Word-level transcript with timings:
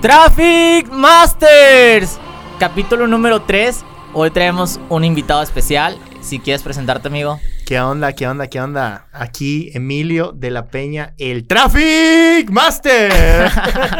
Traffic 0.00 0.90
Masters, 0.90 2.18
capítulo 2.58 3.06
número 3.06 3.42
3. 3.42 3.84
Hoy 4.14 4.30
traemos 4.30 4.80
un 4.88 5.04
invitado 5.04 5.42
especial. 5.42 5.98
Si 6.22 6.38
quieres 6.38 6.62
presentarte, 6.62 7.08
amigo. 7.08 7.38
¿Qué 7.66 7.78
onda? 7.80 8.14
¿Qué 8.14 8.26
onda? 8.26 8.46
¿Qué 8.46 8.62
onda? 8.62 9.08
Aquí 9.12 9.70
Emilio 9.74 10.32
de 10.32 10.50
la 10.50 10.68
Peña, 10.68 11.12
el 11.18 11.46
Traffic 11.46 12.48
Master. 12.50 13.12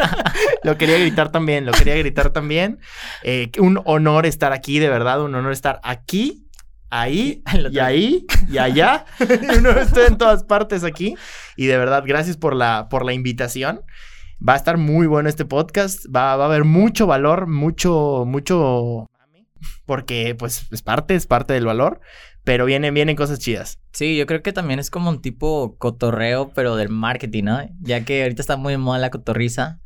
lo 0.63 0.75
quería 0.75 0.97
gritar 0.97 1.31
también, 1.31 1.67
lo 1.67 1.71
quería 1.71 1.95
gritar 1.97 2.31
también. 2.31 2.79
Eh, 3.21 3.51
un 3.59 3.79
honor 3.85 4.25
estar 4.25 4.53
aquí, 4.53 4.79
de 4.79 4.89
verdad, 4.89 5.21
un 5.21 5.35
honor 5.35 5.51
estar 5.51 5.79
aquí, 5.83 6.47
ahí, 6.89 7.43
y 7.71 7.77
ahí, 7.77 8.25
y 8.49 8.57
allá. 8.57 9.05
Uno 9.55 9.69
estoy 9.69 10.07
en 10.07 10.17
todas 10.17 10.43
partes 10.45 10.83
aquí. 10.83 11.15
Y 11.55 11.67
de 11.67 11.77
verdad, 11.77 12.03
gracias 12.07 12.37
por 12.37 12.55
la, 12.55 12.87
por 12.89 13.05
la 13.05 13.13
invitación. 13.13 13.81
Va 14.47 14.53
a 14.53 14.57
estar 14.57 14.77
muy 14.77 15.05
bueno 15.05 15.29
este 15.29 15.45
podcast. 15.45 16.05
Va, 16.13 16.31
a 16.31 16.45
haber 16.45 16.63
mucho 16.63 17.05
valor, 17.05 17.45
mucho, 17.45 18.23
mucho. 18.25 19.07
Porque, 19.85 20.33
pues, 20.33 20.65
es 20.71 20.81
parte, 20.81 21.13
es 21.13 21.27
parte 21.27 21.53
del 21.53 21.65
valor. 21.65 22.01
Pero 22.43 22.65
vienen, 22.65 22.95
vienen 22.95 23.15
cosas 23.15 23.37
chidas. 23.37 23.79
Sí, 23.93 24.17
yo 24.17 24.25
creo 24.25 24.41
que 24.41 24.51
también 24.51 24.79
es 24.79 24.89
como 24.89 25.11
un 25.11 25.21
tipo 25.21 25.77
cotorreo, 25.77 26.53
pero 26.55 26.75
del 26.75 26.89
marketing, 26.89 27.43
¿no? 27.43 27.59
Ya 27.81 28.03
que 28.03 28.23
ahorita 28.23 28.41
está 28.41 28.57
muy 28.57 28.73
en 28.73 28.81
moda 28.81 28.97
la 28.97 29.11
cotorriza. 29.11 29.79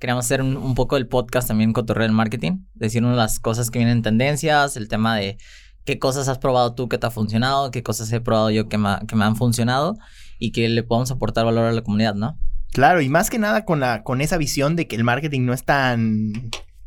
Queríamos 0.00 0.24
hacer 0.24 0.42
un, 0.42 0.74
poco 0.74 0.96
del 0.96 1.06
podcast 1.06 1.46
también 1.46 1.72
cotorreo 1.72 2.02
del 2.02 2.12
marketing. 2.12 2.64
Decirnos 2.74 3.16
las 3.16 3.38
cosas 3.38 3.70
que 3.70 3.78
vienen 3.78 3.98
en 3.98 4.02
tendencias, 4.02 4.76
el 4.76 4.88
tema 4.88 5.16
de 5.18 5.38
qué 5.84 6.00
cosas 6.00 6.26
has 6.26 6.38
probado 6.38 6.74
tú 6.74 6.88
que 6.88 6.98
te 6.98 7.06
ha 7.06 7.10
funcionado, 7.10 7.70
qué 7.70 7.84
cosas 7.84 8.10
he 8.12 8.20
probado 8.20 8.50
yo 8.50 8.68
que 8.68 8.76
me, 8.76 8.88
que 9.06 9.14
me 9.14 9.24
han 9.24 9.36
funcionado 9.36 9.94
y 10.40 10.50
que 10.50 10.68
le 10.68 10.82
podamos 10.82 11.12
aportar 11.12 11.44
valor 11.44 11.66
a 11.66 11.72
la 11.72 11.82
comunidad, 11.82 12.14
¿no? 12.14 12.38
Claro, 12.72 13.00
y 13.00 13.08
más 13.08 13.30
que 13.30 13.38
nada 13.38 13.64
con, 13.64 13.80
la, 13.80 14.02
con 14.02 14.20
esa 14.20 14.36
visión 14.36 14.76
de 14.76 14.86
que 14.86 14.96
el 14.96 15.04
marketing 15.04 15.44
no 15.44 15.52
es 15.52 15.64
tan 15.64 16.32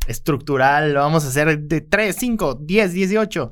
estructural, 0.08 0.94
lo 0.94 1.02
vamos 1.02 1.26
a 1.26 1.28
hacer 1.28 1.60
de 1.60 1.82
3, 1.82 2.16
5, 2.18 2.60
10, 2.62 2.94
18. 2.94 3.52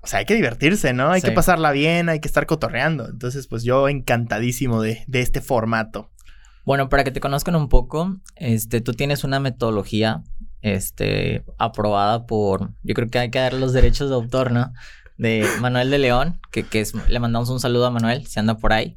O 0.00 0.06
sea, 0.06 0.20
hay 0.20 0.24
que 0.24 0.34
divertirse, 0.34 0.92
¿no? 0.92 1.10
Hay 1.10 1.20
que 1.20 1.32
pasarla 1.32 1.72
bien, 1.72 2.08
hay 2.08 2.20
que 2.20 2.28
estar 2.28 2.46
cotorreando. 2.46 3.08
Entonces, 3.08 3.48
pues 3.48 3.64
yo 3.64 3.88
encantadísimo 3.88 4.80
de, 4.80 5.02
de, 5.06 5.20
este 5.20 5.40
formato. 5.40 6.10
Bueno, 6.64 6.88
para 6.88 7.02
que 7.02 7.10
te 7.10 7.20
conozcan 7.20 7.56
un 7.56 7.68
poco, 7.68 8.16
este, 8.36 8.80
tú 8.80 8.92
tienes 8.92 9.24
una 9.24 9.40
metodología, 9.40 10.22
este, 10.62 11.44
aprobada 11.58 12.26
por, 12.26 12.72
yo 12.82 12.94
creo 12.94 13.08
que 13.08 13.18
hay 13.18 13.30
que 13.30 13.38
dar 13.38 13.54
los 13.54 13.72
derechos 13.72 14.08
de 14.08 14.14
autor, 14.14 14.52
¿no? 14.52 14.72
De 15.16 15.44
Manuel 15.60 15.90
de 15.90 15.98
León, 15.98 16.40
que, 16.52 16.62
que 16.62 16.80
es, 16.80 16.94
le 17.08 17.18
mandamos 17.18 17.50
un 17.50 17.58
saludo 17.58 17.86
a 17.86 17.90
Manuel, 17.90 18.26
si 18.26 18.38
anda 18.38 18.56
por 18.56 18.72
ahí. 18.72 18.96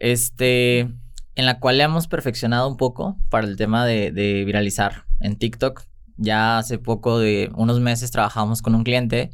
Este, 0.00 0.88
en 1.34 1.46
la 1.46 1.58
cual 1.60 1.78
le 1.78 1.84
hemos 1.84 2.08
perfeccionado 2.08 2.68
un 2.68 2.76
poco 2.76 3.18
para 3.30 3.46
el 3.46 3.56
tema 3.56 3.86
de, 3.86 4.42
viralizar 4.44 5.06
en 5.20 5.36
TikTok. 5.36 5.84
Ya 6.16 6.58
hace 6.58 6.78
poco 6.78 7.18
de 7.18 7.50
unos 7.54 7.80
meses 7.80 8.10
trabajamos 8.10 8.62
con 8.62 8.74
un 8.74 8.84
cliente 8.84 9.30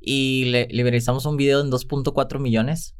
y 0.00 0.44
le, 0.46 0.66
viralizamos 0.66 1.24
un 1.26 1.36
video 1.36 1.60
en 1.60 1.70
2.4 1.70 2.38
millones, 2.38 2.94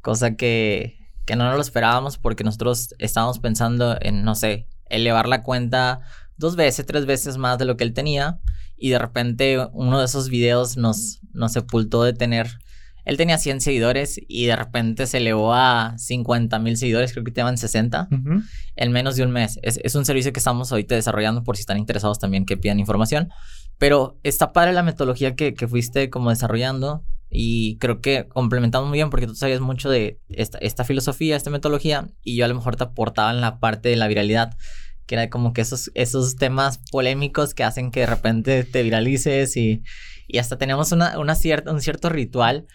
cosa 0.00 0.36
que, 0.36 0.98
que 1.24 1.36
no 1.36 1.44
nos 1.44 1.54
lo 1.54 1.62
esperábamos 1.62 2.18
porque 2.18 2.44
nosotros 2.44 2.94
estábamos 2.98 3.38
pensando 3.38 3.96
en, 4.00 4.24
no 4.24 4.34
sé, 4.34 4.68
elevar 4.90 5.28
la 5.28 5.42
cuenta 5.42 6.00
dos 6.36 6.56
veces, 6.56 6.84
tres 6.84 7.06
veces 7.06 7.36
más 7.36 7.58
de 7.58 7.64
lo 7.64 7.76
que 7.76 7.84
él 7.84 7.94
tenía 7.94 8.40
y 8.76 8.90
de 8.90 8.98
repente 8.98 9.58
uno 9.72 10.00
de 10.00 10.06
esos 10.06 10.28
videos 10.28 10.76
nos, 10.76 11.20
nos 11.32 11.52
sepultó 11.52 12.02
de 12.02 12.12
tener 12.12 12.58
él 13.04 13.16
tenía 13.16 13.38
100 13.38 13.60
seguidores 13.60 14.18
y 14.28 14.46
de 14.46 14.56
repente 14.56 15.06
se 15.06 15.18
elevó 15.18 15.54
a 15.54 15.94
50 15.98 16.58
mil 16.58 16.76
seguidores, 16.76 17.12
creo 17.12 17.24
que 17.24 17.32
te 17.32 17.40
llaman 17.40 17.58
60, 17.58 18.08
en 18.76 18.92
menos 18.92 19.16
de 19.16 19.24
un 19.24 19.30
mes. 19.30 19.58
Es, 19.62 19.94
un 19.94 20.04
servicio 20.04 20.32
que 20.32 20.40
estamos 20.40 20.72
ahorita 20.72 20.94
desarrollando 20.94 21.42
por 21.44 21.56
si 21.56 21.60
están 21.60 21.78
interesados 21.78 22.18
también 22.18 22.46
que 22.46 22.56
pidan 22.56 22.80
información. 22.80 23.28
Pero 23.78 24.18
está 24.22 24.52
padre 24.52 24.72
la 24.72 24.82
metodología 24.82 25.34
que, 25.34 25.54
fuiste 25.68 26.08
como 26.08 26.30
desarrollando 26.30 27.04
y 27.30 27.78
creo 27.78 28.00
que 28.00 28.28
complementamos 28.28 28.88
muy 28.88 28.98
bien 28.98 29.10
porque 29.10 29.26
tú 29.26 29.34
sabías 29.34 29.60
mucho 29.60 29.90
de 29.90 30.20
esta, 30.28 30.58
esta 30.58 30.84
filosofía, 30.84 31.36
esta 31.36 31.50
metodología 31.50 32.06
y 32.22 32.36
yo 32.36 32.44
a 32.44 32.48
lo 32.48 32.54
mejor 32.54 32.76
te 32.76 32.84
aportaba 32.84 33.32
en 33.32 33.40
la 33.40 33.58
parte 33.58 33.88
de 33.88 33.96
la 33.96 34.06
viralidad 34.06 34.56
que 35.06 35.14
era 35.16 35.30
como 35.30 35.52
que 35.52 35.60
esos, 35.60 35.90
esos 35.94 36.36
temas 36.36 36.80
polémicos 36.90 37.54
que 37.54 37.64
hacen 37.64 37.90
que 37.90 38.00
de 38.00 38.06
repente 38.06 38.64
te 38.64 38.82
viralices 38.82 39.56
y, 39.56 39.82
y 40.26 40.38
hasta 40.38 40.56
tenemos 40.56 40.92
una, 40.92 41.18
una 41.18 41.34
cierta, 41.34 41.72
un 41.72 41.80
cierto 41.80 42.08
ritual 42.08 42.66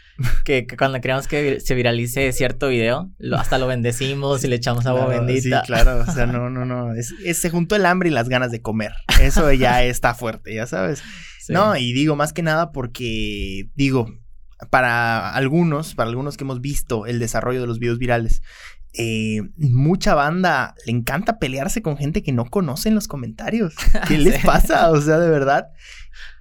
que, 0.46 0.68
cuando 0.78 1.02
queremos 1.02 1.28
que 1.28 1.60
se 1.60 1.76
viralice 1.76 2.32
cierto 2.32 2.68
video, 2.68 3.12
hasta 3.36 3.58
lo 3.58 3.68
bendecimos 3.68 4.44
y 4.44 4.48
le 4.48 4.58
echamos 4.58 4.86
agua 4.86 5.08
bendita. 5.08 5.62
Sí, 5.62 5.68
claro, 5.68 6.04
o 6.08 6.12
sea, 6.12 6.26
no, 6.28 6.50
no, 6.50 6.66
no, 6.66 6.94
es, 6.94 7.14
se 7.38 7.50
juntó 7.50 7.76
el 7.76 7.86
hambre 7.86 8.10
y 8.10 8.12
las 8.12 8.30
ganas 8.30 8.52
de 8.52 8.62
comer, 8.62 8.94
eso 9.22 9.52
ya 9.54 9.84
está 9.84 10.14
fuerte, 10.14 10.54
ya 10.54 10.68
sabes. 10.68 11.02
No, 11.48 11.76
y 11.76 11.94
digo 11.94 12.16
más 12.16 12.32
que 12.32 12.44
nada 12.44 12.72
porque, 12.72 13.70
digo, 13.74 14.08
para 14.70 15.34
algunos, 15.34 15.96
para 15.96 16.10
algunos 16.10 16.38
que 16.38 16.44
hemos 16.44 16.62
visto 16.62 17.06
el 17.06 17.18
desarrollo 17.18 17.62
de 17.62 17.68
los 17.68 17.80
videos 17.80 17.98
virales, 17.98 18.44
eh, 18.94 19.42
mucha 19.58 20.16
banda 20.16 20.74
le 20.86 20.92
encanta 20.92 21.38
pelearse 21.38 21.82
con 21.82 21.98
gente 21.98 22.24
que 22.24 22.32
no 22.32 22.46
conoce 22.46 22.90
en 22.90 22.96
los 22.96 23.08
comentarios. 23.08 23.76
¿Qué 24.08 24.18
les 24.18 24.44
pasa? 24.44 24.92
O 24.92 25.02
sea, 25.02 25.20
de 25.20 25.30
verdad, 25.30 25.68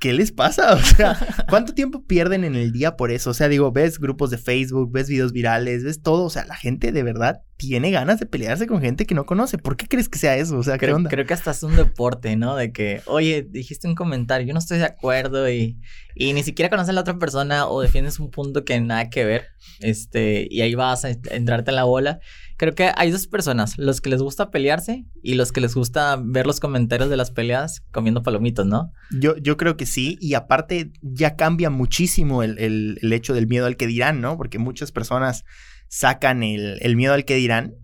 ¿qué 0.00 0.12
les 0.12 0.32
pasa? 0.32 0.74
O 0.78 0.82
sea, 0.82 1.18
¿cuánto 1.48 1.74
tiempo 1.74 2.04
pierden 2.04 2.44
en 2.44 2.54
el 2.54 2.72
día 2.72 2.96
por 2.96 3.10
eso? 3.10 3.30
O 3.30 3.34
sea, 3.34 3.48
digo, 3.48 3.72
ves 3.72 3.98
grupos 3.98 4.30
de 4.30 4.38
Facebook, 4.38 4.90
ves 4.92 5.08
videos 5.08 5.32
virales, 5.32 5.84
ves 5.84 6.02
todo. 6.02 6.24
O 6.24 6.30
sea, 6.30 6.44
la 6.46 6.56
gente 6.56 6.92
de 6.92 7.02
verdad 7.02 7.42
tiene 7.56 7.90
ganas 7.90 8.20
de 8.20 8.26
pelearse 8.26 8.66
con 8.66 8.80
gente 8.80 9.04
que 9.04 9.14
no 9.14 9.26
conoce. 9.26 9.58
¿Por 9.58 9.76
qué 9.76 9.86
crees 9.86 10.08
que 10.08 10.18
sea 10.18 10.36
eso? 10.36 10.56
O 10.56 10.62
sea, 10.62 10.74
¿qué 10.74 10.86
creo, 10.86 10.96
onda? 10.96 11.10
Creo 11.10 11.26
que 11.26 11.34
hasta 11.34 11.50
es 11.50 11.62
un 11.62 11.74
deporte, 11.74 12.36
¿no? 12.36 12.54
De 12.54 12.72
que, 12.72 13.02
oye, 13.06 13.42
dijiste 13.42 13.88
un 13.88 13.96
comentario, 13.96 14.46
yo 14.46 14.52
no 14.52 14.60
estoy 14.60 14.78
de 14.78 14.84
acuerdo 14.84 15.50
y, 15.50 15.78
y 16.14 16.32
ni 16.32 16.44
siquiera 16.44 16.70
conoces 16.70 16.90
a 16.90 16.92
la 16.92 17.00
otra 17.00 17.18
persona 17.18 17.66
o 17.66 17.80
defiendes 17.80 18.20
un 18.20 18.30
punto 18.30 18.64
que 18.64 18.80
nada 18.80 19.10
que 19.10 19.24
ver. 19.24 19.46
Este, 19.80 20.46
y 20.50 20.60
ahí 20.60 20.74
vas 20.74 21.04
a 21.04 21.10
entrarte 21.10 21.70
en 21.70 21.76
la 21.76 21.84
bola. 21.84 22.20
Creo 22.56 22.74
que 22.74 22.90
hay 22.96 23.10
dos 23.12 23.28
personas, 23.28 23.78
los 23.78 24.00
que 24.00 24.10
les 24.10 24.20
gusta 24.20 24.50
pelearse 24.50 25.04
y 25.22 25.34
los 25.34 25.52
que 25.52 25.60
les 25.60 25.74
gusta 25.74 26.18
ver 26.20 26.44
los 26.44 26.58
comentarios 26.58 27.08
de 27.08 27.16
las 27.16 27.30
peleas 27.30 27.82
comiendo 27.92 28.22
palomitos, 28.22 28.66
¿no? 28.66 28.92
Yo, 29.10 29.36
yo 29.36 29.56
creo 29.56 29.67
que 29.76 29.86
sí, 29.86 30.16
y 30.20 30.34
aparte 30.34 30.92
ya 31.02 31.36
cambia 31.36 31.70
muchísimo 31.70 32.42
el, 32.42 32.58
el, 32.58 33.12
hecho 33.12 33.34
del 33.34 33.46
miedo 33.46 33.66
al 33.66 33.76
que 33.76 33.86
dirán, 33.86 34.20
¿no? 34.20 34.36
Porque 34.36 34.58
muchas 34.58 34.92
personas 34.92 35.44
sacan 35.88 36.42
el, 36.42 36.78
el 36.80 36.96
miedo 36.96 37.14
al 37.14 37.24
que 37.24 37.34
dirán 37.36 37.74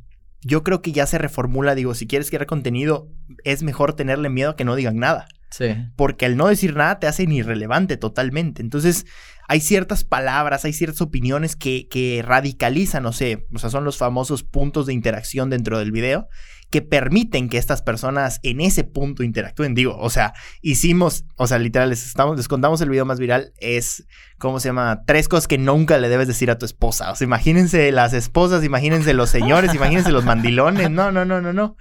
yo 0.45 0.63
creo 0.63 0.83
que 0.83 0.93
ya 0.93 1.07
se 1.07 1.19
reformula, 1.19 1.75
digo, 1.75 1.95
si 1.95 2.07
quieres 2.07 2.29
crear 2.29 2.47
contenido, 2.47 3.09
es 3.45 3.63
mejor 3.63 3.95
tenerle 3.95 4.29
miedo 4.29 4.51
a 4.51 4.57
que 4.57 4.65
no 4.65 4.77
digan 4.77 4.97
nada. 4.97 5.27
Sí. 5.51 5.75
Porque 5.97 6.27
al 6.27 6.37
no 6.37 6.49
decir 6.49 6.77
nada 6.77 6.99
te 6.99 7.07
hacen 7.07 7.33
irrelevante 7.33 7.97
totalmente. 7.97 8.61
Entonces, 8.61 9.07
hay 9.49 9.61
ciertas 9.61 10.05
palabras, 10.05 10.65
hay 10.65 10.73
ciertas 10.73 11.01
opiniones 11.01 11.57
que, 11.57 11.89
que 11.89 12.23
radicalizan, 12.25 13.03
no 13.03 13.13
sé, 13.13 13.47
o 13.55 13.59
sea, 13.59 13.71
son 13.71 13.85
los 13.85 13.97
famosos 13.97 14.43
puntos 14.43 14.87
de 14.87 14.93
interacción 14.93 15.49
dentro 15.49 15.79
del 15.79 15.93
video 15.93 16.29
que 16.71 16.83
permiten 16.83 17.49
que 17.49 17.59
estas 17.59 17.83
personas 17.83 18.41
en 18.43 18.61
ese 18.61 18.85
punto 18.85 19.23
interactúen. 19.23 19.75
Digo, 19.75 19.97
o 19.99 20.11
sea, 20.11 20.35
hicimos, 20.61 21.25
o 21.37 21.47
sea, 21.47 21.59
literal, 21.59 21.91
les, 21.91 22.07
estamos, 22.07 22.37
les 22.37 22.49
contamos 22.49 22.81
el 22.81 22.91
video 22.91 23.05
más 23.05 23.19
viral, 23.21 23.53
es, 23.59 24.07
¿cómo 24.39 24.61
se 24.61 24.69
llama? 24.69 25.03
Tres 25.07 25.29
cosas 25.29 25.49
que 25.49 25.59
nunca 25.59 25.99
le 25.99 26.09
debes 26.09 26.29
decir 26.29 26.51
a 26.51 26.59
tu 26.59 26.67
esposa. 26.67 27.11
O 27.13 27.17
sea, 27.17 27.25
imagínense 27.25 27.93
las 27.93 28.13
esposas, 28.13 28.65
imagínense 28.65 29.15
los 29.15 29.31
señores, 29.31 29.75
imagínense 29.75 30.13
los 30.13 30.25
mandilones. 30.25 30.91
No, 30.91 31.13
no, 31.13 31.25
no, 31.25 31.41
no, 31.41 31.53
no. 31.53 31.77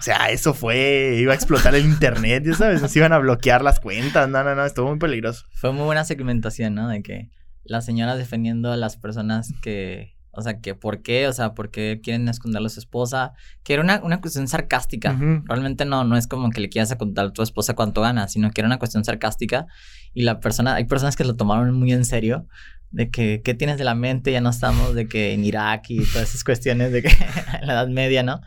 O 0.00 0.02
sea, 0.02 0.30
eso 0.30 0.54
fue, 0.54 1.18
iba 1.18 1.32
a 1.32 1.36
explotar 1.36 1.74
el 1.74 1.84
internet, 1.84 2.42
ya 2.46 2.54
sabes, 2.54 2.80
nos 2.80 2.96
iban 2.96 3.12
a 3.12 3.18
bloquear 3.18 3.62
las 3.62 3.80
cuentas, 3.80 4.30
no, 4.30 4.42
no, 4.42 4.54
no, 4.54 4.64
estuvo 4.64 4.88
muy 4.88 4.98
peligroso. 4.98 5.44
Fue 5.52 5.72
muy 5.72 5.84
buena 5.84 6.04
segmentación, 6.04 6.74
¿no? 6.74 6.88
De 6.88 7.02
que 7.02 7.28
las 7.64 7.84
señoras 7.84 8.16
defendiendo 8.16 8.72
a 8.72 8.78
las 8.78 8.96
personas 8.96 9.52
que, 9.60 10.14
o 10.32 10.42
sea, 10.42 10.60
que 10.60 10.74
por 10.74 11.02
qué, 11.02 11.26
o 11.26 11.32
sea, 11.32 11.54
por 11.54 11.70
qué 11.70 12.00
quieren 12.02 12.28
esconderle 12.28 12.66
a 12.66 12.70
su 12.70 12.80
esposa, 12.80 13.32
que 13.62 13.74
era 13.74 13.82
una, 13.82 14.00
una 14.02 14.20
cuestión 14.20 14.46
sarcástica. 14.48 15.18
Realmente 15.44 15.84
no, 15.84 16.04
no 16.04 16.16
es 16.16 16.26
como 16.26 16.50
que 16.50 16.60
le 16.60 16.68
quieras 16.68 16.94
contar 16.96 17.26
a 17.26 17.32
tu 17.32 17.42
esposa 17.42 17.74
cuánto 17.74 18.00
gana, 18.00 18.28
sino 18.28 18.50
que 18.50 18.60
era 18.60 18.68
una 18.68 18.78
cuestión 18.78 19.04
sarcástica 19.04 19.66
y 20.14 20.22
la 20.22 20.40
persona, 20.40 20.74
hay 20.74 20.84
personas 20.84 21.16
que 21.16 21.24
lo 21.24 21.36
tomaron 21.36 21.74
muy 21.74 21.92
en 21.92 22.04
serio, 22.04 22.46
de 22.90 23.10
que, 23.10 23.40
¿qué 23.44 23.54
tienes 23.54 23.78
de 23.78 23.84
la 23.84 23.94
mente? 23.94 24.32
Ya 24.32 24.40
no 24.40 24.50
estamos 24.50 24.94
de 24.94 25.06
que 25.06 25.32
en 25.32 25.44
Irak 25.44 25.90
y 25.90 25.98
todas 26.04 26.30
esas 26.30 26.44
cuestiones 26.44 26.92
de 26.92 27.02
que 27.02 27.08
en 27.60 27.66
la 27.66 27.74
Edad 27.74 27.88
Media, 27.88 28.22
¿no? 28.22 28.40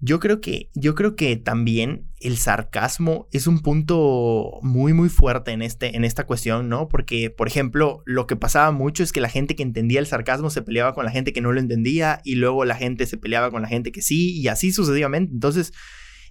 Yo 0.00 0.20
creo 0.20 0.40
que, 0.40 0.70
yo 0.74 0.94
creo 0.94 1.16
que 1.16 1.36
también 1.36 2.05
el 2.20 2.38
sarcasmo 2.38 3.28
es 3.30 3.46
un 3.46 3.60
punto 3.60 4.58
muy, 4.62 4.92
muy 4.92 5.08
fuerte 5.08 5.50
en, 5.52 5.62
este, 5.62 5.96
en 5.96 6.04
esta 6.04 6.24
cuestión, 6.24 6.68
¿no? 6.68 6.88
Porque, 6.88 7.30
por 7.30 7.46
ejemplo, 7.46 8.02
lo 8.06 8.26
que 8.26 8.36
pasaba 8.36 8.70
mucho 8.72 9.02
es 9.02 9.12
que 9.12 9.20
la 9.20 9.28
gente 9.28 9.54
que 9.54 9.62
entendía 9.62 10.00
el 10.00 10.06
sarcasmo 10.06 10.48
se 10.48 10.62
peleaba 10.62 10.94
con 10.94 11.04
la 11.04 11.10
gente 11.10 11.32
que 11.32 11.42
no 11.42 11.52
lo 11.52 11.60
entendía 11.60 12.20
y 12.24 12.36
luego 12.36 12.64
la 12.64 12.74
gente 12.74 13.06
se 13.06 13.18
peleaba 13.18 13.50
con 13.50 13.62
la 13.62 13.68
gente 13.68 13.92
que 13.92 14.02
sí 14.02 14.38
y 14.38 14.48
así 14.48 14.72
sucesivamente. 14.72 15.34
Entonces, 15.34 15.72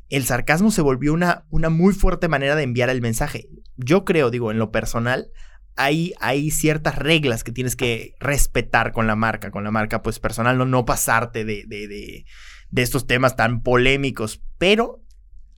el 0.10 0.26
sarcasmo 0.26 0.72
se 0.72 0.82
volvió 0.82 1.14
una, 1.14 1.46
una 1.50 1.70
muy 1.70 1.94
fuerte 1.94 2.28
manera 2.28 2.56
de 2.56 2.64
enviar 2.64 2.90
el 2.90 3.02
mensaje. 3.02 3.48
Yo 3.78 4.06
creo, 4.06 4.32
digo, 4.32 4.52
en 4.52 4.58
lo 4.58 4.72
personal, 4.72 5.28
hay, 5.76 6.14
hay, 6.20 6.52
ciertas 6.52 6.98
reglas 6.98 7.44
que 7.44 7.52
tienes 7.52 7.76
que 7.76 8.16
respetar 8.20 8.92
con 8.92 9.08
la 9.08 9.16
marca, 9.16 9.52
con 9.52 9.64
la 9.64 9.72
marca 9.72 10.02
pues 10.02 10.20
personal, 10.20 10.58
no, 10.58 10.66
no 10.66 10.86
pasarte 10.86 11.44
de, 11.44 11.66
de, 11.68 11.88
de 11.88 12.26
de 12.76 12.82
estos 12.82 13.08
temas 13.08 13.36
tan 13.36 13.62
polémicos, 13.62 14.44
pero 14.58 15.02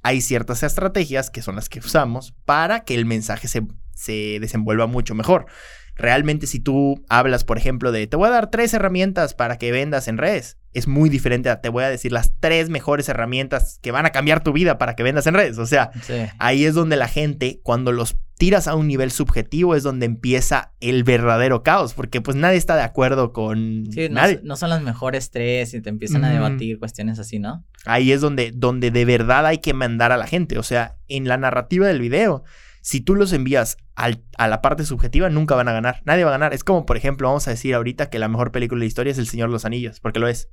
hay 0.03 0.21
ciertas 0.21 0.63
estrategias 0.63 1.29
que 1.29 1.41
son 1.41 1.55
las 1.55 1.69
que 1.69 1.79
usamos 1.79 2.33
para 2.45 2.81
que 2.81 2.95
el 2.95 3.05
mensaje 3.05 3.47
se, 3.47 3.63
se 3.94 4.38
desenvuelva 4.39 4.88
mucho 4.88 5.15
mejor. 5.15 5.47
Realmente 5.95 6.45
si 6.45 6.59
tú 6.59 7.03
hablas, 7.09 7.44
por 7.44 7.57
ejemplo, 7.57 7.91
de 7.91 8.05
te 8.07 8.17
voy 8.17 8.27
a 8.27 8.31
dar 8.31 8.51
tres 8.51 8.73
herramientas 8.73 9.33
para 9.33 9.57
que 9.57 9.71
vendas 9.71 10.07
en 10.07 10.17
redes, 10.17 10.57
es 10.77 10.88
muy 10.88 11.09
diferente 11.09 11.50
a 11.50 11.59
te 11.59 11.69
voy 11.69 11.83
a 11.83 11.89
decir 11.89 12.12
las 12.12 12.39
tres 12.39 12.69
mejores 12.69 13.09
herramientas 13.09 13.79
que 13.81 13.91
van 13.91 14.06
a 14.06 14.12
cambiar 14.12 14.44
tu 14.44 14.53
vida 14.53 14.77
para 14.77 14.95
que 14.95 15.01
vendas 15.01 15.25
en 15.25 15.33
redes. 15.33 15.57
O 15.57 15.65
sea, 15.65 15.89
ahí 16.38 16.65
es 16.65 16.75
donde 16.75 16.97
la 16.97 17.07
gente, 17.07 17.59
cuando 17.63 17.91
los 17.91 18.18
tiras 18.38 18.68
a 18.68 18.75
un 18.75 18.88
nivel 18.88 19.09
subjetivo, 19.09 19.74
es 19.74 19.81
donde 19.81 20.06
empieza 20.06 20.74
el 20.79 21.03
verdadero 21.03 21.63
caos, 21.63 21.95
porque 21.95 22.21
pues 22.21 22.38
nadie 22.38 22.57
está 22.57 22.75
de 22.75 22.83
acuerdo 22.83 23.33
con 23.33 23.88
sí, 23.91 24.07
nadie. 24.09 24.39
No, 24.44 24.56
son 24.56 24.69
las 24.69 24.83
mejores 24.83 25.31
tres 25.31 25.74
y 25.74 25.81
te 25.81 25.89
empiezan 25.89 26.24
a 26.24 26.31
debatir 26.31 26.77
cuestiones 26.77 27.18
así, 27.18 27.39
¿no? 27.39 27.65
Ahí 27.85 28.12
es 28.12 28.21
donde, 28.21 28.51
donde 28.53 28.91
de 28.91 29.06
verdad 29.06 29.47
hay 29.47 29.57
que 29.57 29.73
mandar 29.73 30.12
a 30.12 30.18
la 30.18 30.27
gente. 30.27 30.59
O 30.59 30.63
sea, 30.63 30.97
en 31.07 31.27
la 31.27 31.38
narrativa 31.38 31.88
del 31.88 32.01
video 32.01 32.44
si 32.88 33.01
tú 33.01 33.15
los 33.15 33.33
envías 33.33 33.75
a 33.95 34.47
la 34.47 34.62
parte 34.62 34.85
subjetiva, 34.85 35.30
nunca 35.30 35.56
van 35.56 35.68
a 35.68 35.73
ganar. 35.73 36.01
Nadie 36.06 36.23
va 36.23 36.30
a 36.30 36.31
ganar. 36.31 36.53
Es 36.53 36.63
como, 36.63 36.85
por 36.85 36.95
ejemplo, 36.95 37.27
vamos 37.27 37.45
a 37.50 37.51
decir 37.51 37.75
ahorita 37.75 38.09
que 38.09 38.18
la 38.18 38.30
mejor 38.30 38.53
película 38.53 38.80
de 38.80 38.85
la 38.85 38.88
historia 38.88 39.12
es 39.12 39.18
El 39.18 39.27
Señor 39.27 39.50
de 39.50 39.51
los 39.51 39.65
Anillos, 39.65 40.00
porque 40.00 40.19
lo 40.19 40.30
es. 40.30 40.47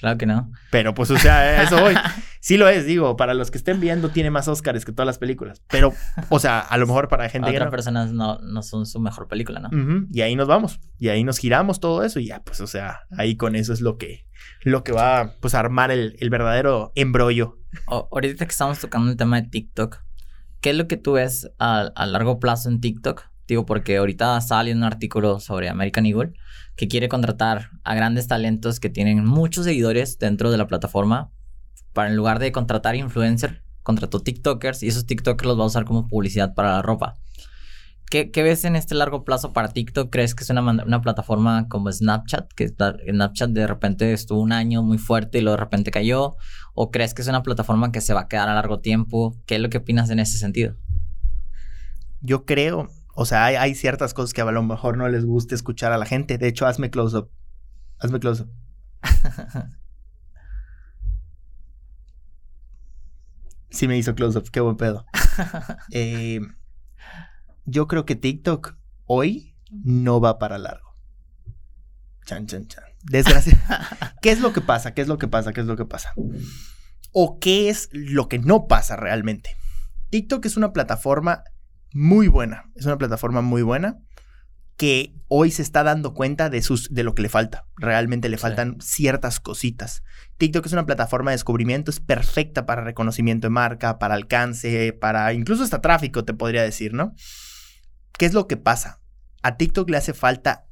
Claro 0.00 0.16
que 0.16 0.26
no. 0.26 0.50
Pero 0.70 0.94
pues, 0.94 1.10
o 1.10 1.18
sea, 1.18 1.62
eso 1.62 1.80
voy. 1.80 1.94
Sí 2.42 2.56
lo 2.56 2.70
es, 2.70 2.86
digo, 2.86 3.18
para 3.18 3.34
los 3.34 3.50
que 3.50 3.58
estén 3.58 3.80
viendo 3.80 4.08
tiene 4.08 4.30
más 4.30 4.48
Oscars 4.48 4.86
que 4.86 4.92
todas 4.92 5.06
las 5.06 5.18
películas. 5.18 5.60
Pero, 5.68 5.92
o 6.30 6.38
sea, 6.38 6.60
a 6.60 6.78
lo 6.78 6.86
mejor 6.86 7.08
para 7.08 7.28
gente 7.28 7.50
que 7.50 7.56
Otras 7.58 7.70
personas 7.70 8.12
no, 8.12 8.38
no 8.38 8.62
son 8.62 8.86
su 8.86 8.98
mejor 8.98 9.28
película, 9.28 9.60
¿no? 9.60 10.06
Y 10.10 10.22
ahí 10.22 10.36
nos 10.36 10.48
vamos. 10.48 10.80
Y 10.96 11.10
ahí 11.10 11.22
nos 11.22 11.36
giramos 11.36 11.80
todo 11.80 12.02
eso 12.02 12.18
y 12.18 12.28
ya, 12.28 12.42
pues, 12.42 12.62
o 12.62 12.66
sea, 12.66 13.00
ahí 13.10 13.36
con 13.36 13.56
eso 13.56 13.74
es 13.74 13.82
lo 13.82 13.98
que, 13.98 14.24
lo 14.62 14.84
que 14.84 14.92
va, 14.92 15.34
pues, 15.40 15.54
a 15.54 15.60
armar 15.60 15.90
el, 15.90 16.16
el 16.18 16.30
verdadero 16.30 16.92
embrollo. 16.94 17.58
ahorita 17.86 18.46
que 18.46 18.52
estamos 18.52 18.78
tocando 18.78 19.10
el 19.10 19.18
tema 19.18 19.38
de 19.42 19.48
TikTok, 19.48 19.98
¿Qué 20.60 20.70
es 20.70 20.76
lo 20.76 20.86
que 20.88 20.98
tú 20.98 21.12
ves 21.12 21.50
a, 21.58 21.90
largo 22.06 22.38
plazo 22.38 22.68
en 22.68 22.80
TikTok? 22.80 23.29
Digo, 23.50 23.66
porque 23.66 23.96
ahorita 23.96 24.40
sale 24.42 24.72
un 24.72 24.84
artículo 24.84 25.40
sobre 25.40 25.68
American 25.68 26.06
Eagle 26.06 26.34
que 26.76 26.86
quiere 26.86 27.08
contratar 27.08 27.70
a 27.82 27.96
grandes 27.96 28.28
talentos 28.28 28.78
que 28.78 28.90
tienen 28.90 29.24
muchos 29.26 29.64
seguidores 29.64 30.20
dentro 30.20 30.52
de 30.52 30.56
la 30.56 30.68
plataforma 30.68 31.32
para 31.92 32.10
en 32.10 32.16
lugar 32.16 32.38
de 32.38 32.52
contratar 32.52 32.94
influencers, 32.94 33.60
contrató 33.82 34.20
TikTokers 34.20 34.84
y 34.84 34.86
esos 34.86 35.04
TikTokers 35.04 35.48
los 35.48 35.58
va 35.58 35.64
a 35.64 35.66
usar 35.66 35.84
como 35.84 36.06
publicidad 36.06 36.54
para 36.54 36.74
la 36.74 36.82
ropa. 36.82 37.16
¿Qué, 38.08 38.30
ves 38.36 38.64
en 38.64 38.76
este 38.76 38.94
largo 38.94 39.24
plazo 39.24 39.52
para 39.52 39.72
TikTok? 39.72 40.10
¿Crees 40.12 40.36
que 40.36 40.44
es 40.44 40.50
una, 40.50 40.60
una 40.62 41.00
plataforma 41.00 41.66
como 41.66 41.90
Snapchat? 41.90 42.52
Que 42.52 42.68
Snapchat 42.68 43.50
de 43.50 43.66
repente 43.66 44.12
estuvo 44.12 44.40
un 44.40 44.52
año 44.52 44.84
muy 44.84 44.98
fuerte 44.98 45.38
y 45.38 45.40
luego 45.40 45.56
de 45.56 45.64
repente 45.64 45.90
cayó. 45.90 46.36
¿O 46.74 46.92
crees 46.92 47.14
que 47.14 47.22
es 47.22 47.28
una 47.28 47.42
plataforma 47.42 47.90
que 47.90 48.00
se 48.00 48.14
va 48.14 48.20
a 48.20 48.28
quedar 48.28 48.48
a 48.48 48.54
largo 48.54 48.78
tiempo? 48.78 49.36
¿Qué 49.44 49.56
es 49.56 49.60
lo 49.60 49.70
que 49.70 49.78
opinas 49.78 50.08
en 50.10 50.20
ese 50.20 50.38
sentido? 50.38 50.76
Yo 52.20 52.44
creo, 52.44 52.90
o 53.20 53.26
sea, 53.26 53.44
hay, 53.44 53.74
ciertas 53.74 54.14
cosas 54.14 54.32
que 54.32 54.40
a 54.40 54.50
lo 54.50 54.62
mejor 54.62 54.96
no 54.96 55.06
les 55.06 55.26
guste 55.26 55.54
escuchar 55.54 55.92
a 55.92 55.98
la 55.98 56.06
gente. 56.06 56.38
De 56.38 56.48
hecho, 56.48 56.66
hazme 56.66 56.88
close 56.88 57.18
up. 57.18 57.30
Hazme 57.98 58.18
close 58.18 58.44
up. 58.44 58.50
sí 63.68 63.88
me 63.88 63.98
hizo 63.98 64.14
close 64.14 64.38
up, 64.38 64.50
qué 64.50 64.60
buen 64.60 64.78
pedo. 64.78 65.04
eh, 65.92 66.40
yo 67.66 67.86
creo 67.88 68.06
que 68.06 68.16
TikTok 68.16 68.78
hoy 69.04 69.54
no 69.70 70.22
va 70.22 70.38
para 70.38 70.56
largo. 70.56 70.96
Chan, 72.24 72.46
chan, 72.46 72.68
chan. 72.68 72.84
Desgracia. 73.02 73.62
¿Qué 74.22 74.30
es 74.30 74.40
lo 74.40 74.54
que 74.54 74.62
pasa? 74.62 74.94
¿Qué 74.94 75.02
es 75.02 75.08
lo 75.08 75.18
que 75.18 75.28
pasa? 75.28 75.52
¿Qué 75.52 75.60
es 75.60 75.66
lo 75.66 75.76
que 75.76 75.84
pasa? 75.84 76.14
¿O 77.12 77.38
qué 77.38 77.68
es 77.68 77.90
lo 77.92 78.28
que 78.28 78.38
no 78.38 78.66
pasa 78.66 78.96
realmente? 78.96 79.50
TikTok 80.08 80.46
es 80.46 80.56
una 80.56 80.72
plataforma 80.72 81.44
muy 81.92 82.28
buena. 82.28 82.70
Es 82.74 82.86
una 82.86 82.98
plataforma 82.98 83.40
muy 83.40 83.62
buena 83.62 83.98
que 84.76 85.14
hoy 85.28 85.50
se 85.50 85.60
está 85.60 85.82
dando 85.82 86.14
cuenta 86.14 86.48
de, 86.48 86.62
sus, 86.62 86.88
de 86.88 87.04
lo 87.04 87.14
que 87.14 87.20
le 87.20 87.28
falta. 87.28 87.66
Realmente 87.76 88.30
le 88.30 88.38
faltan 88.38 88.78
ciertas 88.80 89.38
cositas. 89.38 90.02
TikTok 90.38 90.64
es 90.64 90.72
una 90.72 90.86
plataforma 90.86 91.30
de 91.30 91.34
descubrimiento, 91.34 91.90
es 91.90 92.00
perfecta 92.00 92.64
para 92.64 92.82
reconocimiento 92.82 93.46
de 93.46 93.50
marca, 93.50 93.98
para 93.98 94.14
alcance, 94.14 94.94
para 94.94 95.34
incluso 95.34 95.64
hasta 95.64 95.82
tráfico, 95.82 96.24
te 96.24 96.32
podría 96.32 96.62
decir, 96.62 96.94
¿no? 96.94 97.12
¿Qué 98.16 98.24
es 98.24 98.32
lo 98.32 98.46
que 98.46 98.56
pasa? 98.56 99.02
A 99.42 99.58
TikTok 99.58 99.90
le 99.90 99.98
hace 99.98 100.14
falta 100.14 100.66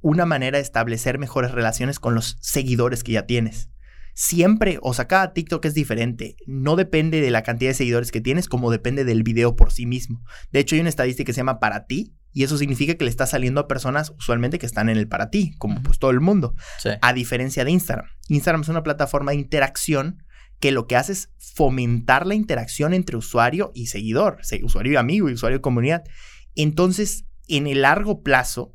una 0.00 0.24
manera 0.24 0.58
de 0.58 0.62
establecer 0.62 1.18
mejores 1.18 1.50
relaciones 1.50 1.98
con 1.98 2.14
los 2.14 2.38
seguidores 2.40 3.02
que 3.02 3.12
ya 3.12 3.26
tienes. 3.26 3.70
Siempre, 4.20 4.80
o 4.82 4.94
sea, 4.94 5.06
cada 5.06 5.32
TikTok 5.32 5.64
es 5.64 5.74
diferente. 5.74 6.34
No 6.44 6.74
depende 6.74 7.20
de 7.20 7.30
la 7.30 7.44
cantidad 7.44 7.70
de 7.70 7.74
seguidores 7.74 8.10
que 8.10 8.20
tienes, 8.20 8.48
como 8.48 8.72
depende 8.72 9.04
del 9.04 9.22
video 9.22 9.54
por 9.54 9.70
sí 9.70 9.86
mismo. 9.86 10.24
De 10.50 10.58
hecho, 10.58 10.74
hay 10.74 10.80
una 10.80 10.88
estadística 10.88 11.28
que 11.28 11.32
se 11.32 11.38
llama 11.38 11.60
para 11.60 11.86
ti, 11.86 12.16
y 12.32 12.42
eso 12.42 12.58
significa 12.58 12.96
que 12.96 13.04
le 13.04 13.10
está 13.10 13.26
saliendo 13.26 13.60
a 13.60 13.68
personas 13.68 14.12
usualmente 14.18 14.58
que 14.58 14.66
están 14.66 14.88
en 14.88 14.96
el 14.96 15.06
para 15.06 15.30
ti, 15.30 15.54
como 15.58 15.80
pues 15.84 16.00
todo 16.00 16.10
el 16.10 16.18
mundo. 16.18 16.56
A 17.00 17.12
diferencia 17.12 17.64
de 17.64 17.70
Instagram. 17.70 18.06
Instagram 18.26 18.62
es 18.62 18.68
una 18.68 18.82
plataforma 18.82 19.30
de 19.30 19.36
interacción 19.36 20.24
que 20.58 20.72
lo 20.72 20.88
que 20.88 20.96
hace 20.96 21.12
es 21.12 21.30
fomentar 21.38 22.26
la 22.26 22.34
interacción 22.34 22.94
entre 22.94 23.16
usuario 23.16 23.70
y 23.72 23.86
seguidor, 23.86 24.40
usuario 24.64 24.94
y 24.94 24.96
amigo 24.96 25.30
y 25.30 25.34
usuario 25.34 25.58
y 25.58 25.60
comunidad. 25.60 26.02
Entonces, 26.56 27.24
en 27.46 27.68
el 27.68 27.82
largo 27.82 28.24
plazo 28.24 28.74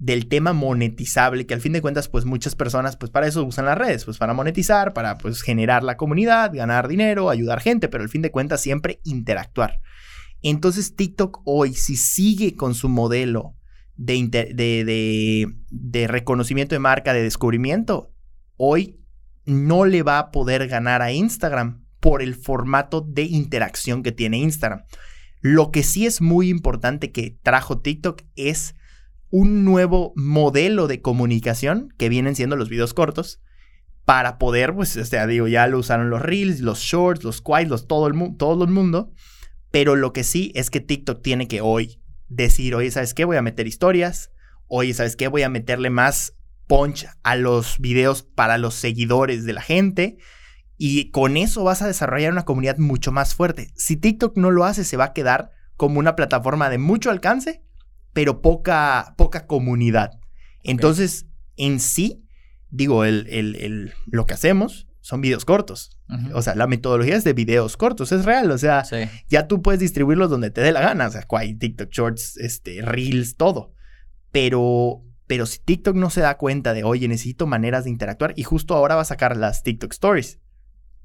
del 0.00 0.28
tema 0.28 0.54
monetizable, 0.54 1.46
que 1.46 1.52
al 1.52 1.60
fin 1.60 1.74
de 1.74 1.82
cuentas, 1.82 2.08
pues 2.08 2.24
muchas 2.24 2.56
personas, 2.56 2.96
pues 2.96 3.12
para 3.12 3.26
eso 3.26 3.44
usan 3.44 3.66
las 3.66 3.76
redes, 3.76 4.06
pues 4.06 4.16
para 4.16 4.32
monetizar, 4.32 4.94
para 4.94 5.18
pues 5.18 5.42
generar 5.42 5.84
la 5.84 5.98
comunidad, 5.98 6.52
ganar 6.54 6.88
dinero, 6.88 7.28
ayudar 7.28 7.60
gente, 7.60 7.88
pero 7.88 8.02
al 8.02 8.08
fin 8.08 8.22
de 8.22 8.30
cuentas 8.30 8.62
siempre 8.62 9.00
interactuar. 9.04 9.80
Entonces 10.40 10.96
TikTok 10.96 11.42
hoy, 11.44 11.74
si 11.74 11.96
sigue 11.96 12.56
con 12.56 12.74
su 12.74 12.88
modelo 12.88 13.56
de, 13.96 14.26
de, 14.26 15.46
de, 15.68 16.08
reconocimiento 16.08 16.74
de 16.74 16.78
marca, 16.78 17.12
de 17.12 17.22
descubrimiento, 17.22 18.10
hoy 18.56 19.04
no 19.44 19.84
le 19.84 20.02
va 20.02 20.18
a 20.18 20.30
poder 20.30 20.66
ganar 20.66 21.02
a 21.02 21.12
Instagram 21.12 21.84
por 22.00 22.22
el 22.22 22.36
formato 22.36 23.02
de 23.02 23.24
interacción 23.24 24.02
que 24.02 24.12
tiene 24.12 24.38
Instagram. 24.38 24.82
Lo 25.42 25.70
que 25.70 25.82
sí 25.82 26.06
es 26.06 26.22
muy 26.22 26.48
importante 26.48 27.12
que 27.12 27.38
trajo 27.42 27.80
TikTok 27.80 28.22
es 28.34 28.76
un 29.30 29.64
nuevo 29.64 30.12
modelo 30.16 30.86
de 30.86 31.00
comunicación 31.00 31.94
que 31.96 32.08
vienen 32.08 32.36
siendo 32.36 32.56
los 32.56 32.68
videos 32.68 32.94
cortos 32.94 33.40
para 34.04 34.38
poder, 34.38 34.74
pues, 34.74 34.96
o 34.96 35.26
digo, 35.26 35.46
ya 35.46 35.66
lo 35.66 35.78
usaron 35.78 36.10
los 36.10 36.20
reels, 36.20 36.60
los 36.60 36.80
shorts, 36.80 37.22
los 37.22 37.40
quiet, 37.40 37.68
los 37.68 37.86
todo 37.86 38.08
el, 38.08 38.36
todo 38.36 38.64
el 38.64 38.70
mundo, 38.70 39.12
pero 39.70 39.94
lo 39.94 40.12
que 40.12 40.24
sí 40.24 40.52
es 40.54 40.70
que 40.70 40.80
TikTok 40.80 41.22
tiene 41.22 41.46
que 41.46 41.60
hoy 41.60 42.02
decir, 42.28 42.74
oye, 42.74 42.90
¿sabes 42.90 43.14
qué? 43.14 43.24
Voy 43.24 43.36
a 43.36 43.42
meter 43.42 43.66
historias, 43.66 44.32
oye, 44.66 44.94
¿sabes 44.94 45.16
qué? 45.16 45.28
Voy 45.28 45.42
a 45.42 45.48
meterle 45.48 45.90
más 45.90 46.34
punch 46.66 47.06
a 47.22 47.36
los 47.36 47.78
videos 47.78 48.22
para 48.22 48.58
los 48.58 48.74
seguidores 48.74 49.44
de 49.44 49.52
la 49.52 49.62
gente 49.62 50.18
y 50.76 51.10
con 51.10 51.36
eso 51.36 51.62
vas 51.62 51.82
a 51.82 51.86
desarrollar 51.86 52.32
una 52.32 52.44
comunidad 52.44 52.78
mucho 52.78 53.12
más 53.12 53.34
fuerte. 53.34 53.70
Si 53.76 53.96
TikTok 53.96 54.36
no 54.36 54.50
lo 54.50 54.64
hace, 54.64 54.84
se 54.84 54.96
va 54.96 55.06
a 55.06 55.12
quedar 55.12 55.50
como 55.76 55.98
una 55.98 56.16
plataforma 56.16 56.70
de 56.70 56.78
mucho 56.78 57.10
alcance, 57.10 57.62
pero 58.12 58.40
poca, 58.42 59.14
poca 59.16 59.46
comunidad. 59.46 60.12
Entonces, 60.62 61.26
en 61.56 61.80
sí, 61.80 62.24
digo, 62.70 63.04
el, 63.04 63.26
el, 63.28 63.92
lo 64.06 64.26
que 64.26 64.34
hacemos 64.34 64.86
son 65.00 65.20
videos 65.20 65.44
cortos. 65.44 65.96
O 66.34 66.42
sea, 66.42 66.56
la 66.56 66.66
metodología 66.66 67.16
es 67.16 67.24
de 67.24 67.32
videos 67.32 67.76
cortos, 67.76 68.10
es 68.12 68.24
real. 68.24 68.50
O 68.50 68.58
sea, 68.58 68.84
ya 69.28 69.46
tú 69.46 69.62
puedes 69.62 69.80
distribuirlos 69.80 70.28
donde 70.28 70.50
te 70.50 70.60
dé 70.60 70.72
la 70.72 70.80
gana. 70.80 71.06
O 71.06 71.10
sea, 71.10 71.24
hay 71.30 71.54
TikTok 71.54 71.90
Shorts, 71.90 72.36
este, 72.36 72.82
Reels, 72.82 73.36
todo. 73.36 73.72
Pero, 74.32 75.02
pero 75.26 75.46
si 75.46 75.60
TikTok 75.60 75.96
no 75.96 76.10
se 76.10 76.20
da 76.20 76.36
cuenta 76.36 76.74
de, 76.74 76.84
oye, 76.84 77.06
necesito 77.08 77.46
maneras 77.46 77.84
de 77.84 77.90
interactuar, 77.90 78.32
y 78.36 78.42
justo 78.42 78.74
ahora 78.74 78.96
va 78.96 79.02
a 79.02 79.06
sacar 79.06 79.36
las 79.36 79.62
TikTok 79.62 79.92
Stories. 79.92 80.40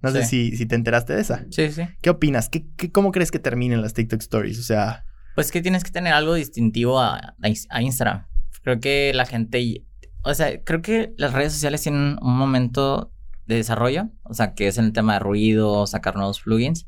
No 0.01 0.11
sé 0.11 0.25
si, 0.25 0.55
si, 0.55 0.67
te 0.67 0.75
enteraste 0.75 1.13
de 1.13 1.21
esa. 1.21 1.45
Sí, 1.49 1.71
sí. 1.71 1.81
¿Qué 2.01 2.11
opinas? 2.11 2.49
¿Qué, 2.49 2.91
cómo 2.91 3.11
crees 3.11 3.31
que 3.31 3.39
terminen 3.39 3.81
las 3.81 3.93
TikTok 3.93 4.21
Stories? 4.21 4.59
O 4.59 4.63
sea... 4.63 5.05
Pues 5.35 5.51
que 5.51 5.61
tienes 5.61 5.83
que 5.83 5.91
tener 5.91 6.13
algo 6.13 6.33
distintivo 6.33 6.99
a, 6.99 7.35
a, 7.69 7.81
Instagram. 7.81 8.25
Creo 8.63 8.79
que 8.79 9.11
la 9.13 9.25
gente... 9.25 9.85
O 10.23 10.33
sea, 10.33 10.63
creo 10.63 10.81
que 10.81 11.13
las 11.17 11.33
redes 11.33 11.53
sociales 11.53 11.81
tienen 11.83 12.17
un 12.21 12.37
momento 12.37 13.11
de 13.45 13.55
desarrollo. 13.55 14.09
O 14.23 14.33
sea, 14.33 14.55
que 14.55 14.67
es 14.67 14.77
el 14.77 14.93
tema 14.93 15.13
de 15.13 15.19
ruido, 15.19 15.85
sacar 15.85 16.15
nuevos 16.15 16.41
plugins. 16.41 16.87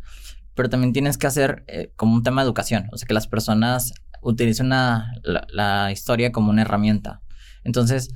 Pero 0.55 0.69
también 0.69 0.93
tienes 0.93 1.17
que 1.17 1.27
hacer 1.27 1.65
eh, 1.67 1.91
como 1.95 2.15
un 2.15 2.23
tema 2.23 2.41
de 2.41 2.47
educación. 2.47 2.87
O 2.91 2.97
sea, 2.97 3.05
que 3.05 3.13
las 3.13 3.27
personas 3.27 3.93
utilicen 4.21 4.69
la, 4.69 5.11
la 5.23 5.91
historia 5.91 6.31
como 6.31 6.49
una 6.49 6.63
herramienta. 6.63 7.21
Entonces, 7.63 8.09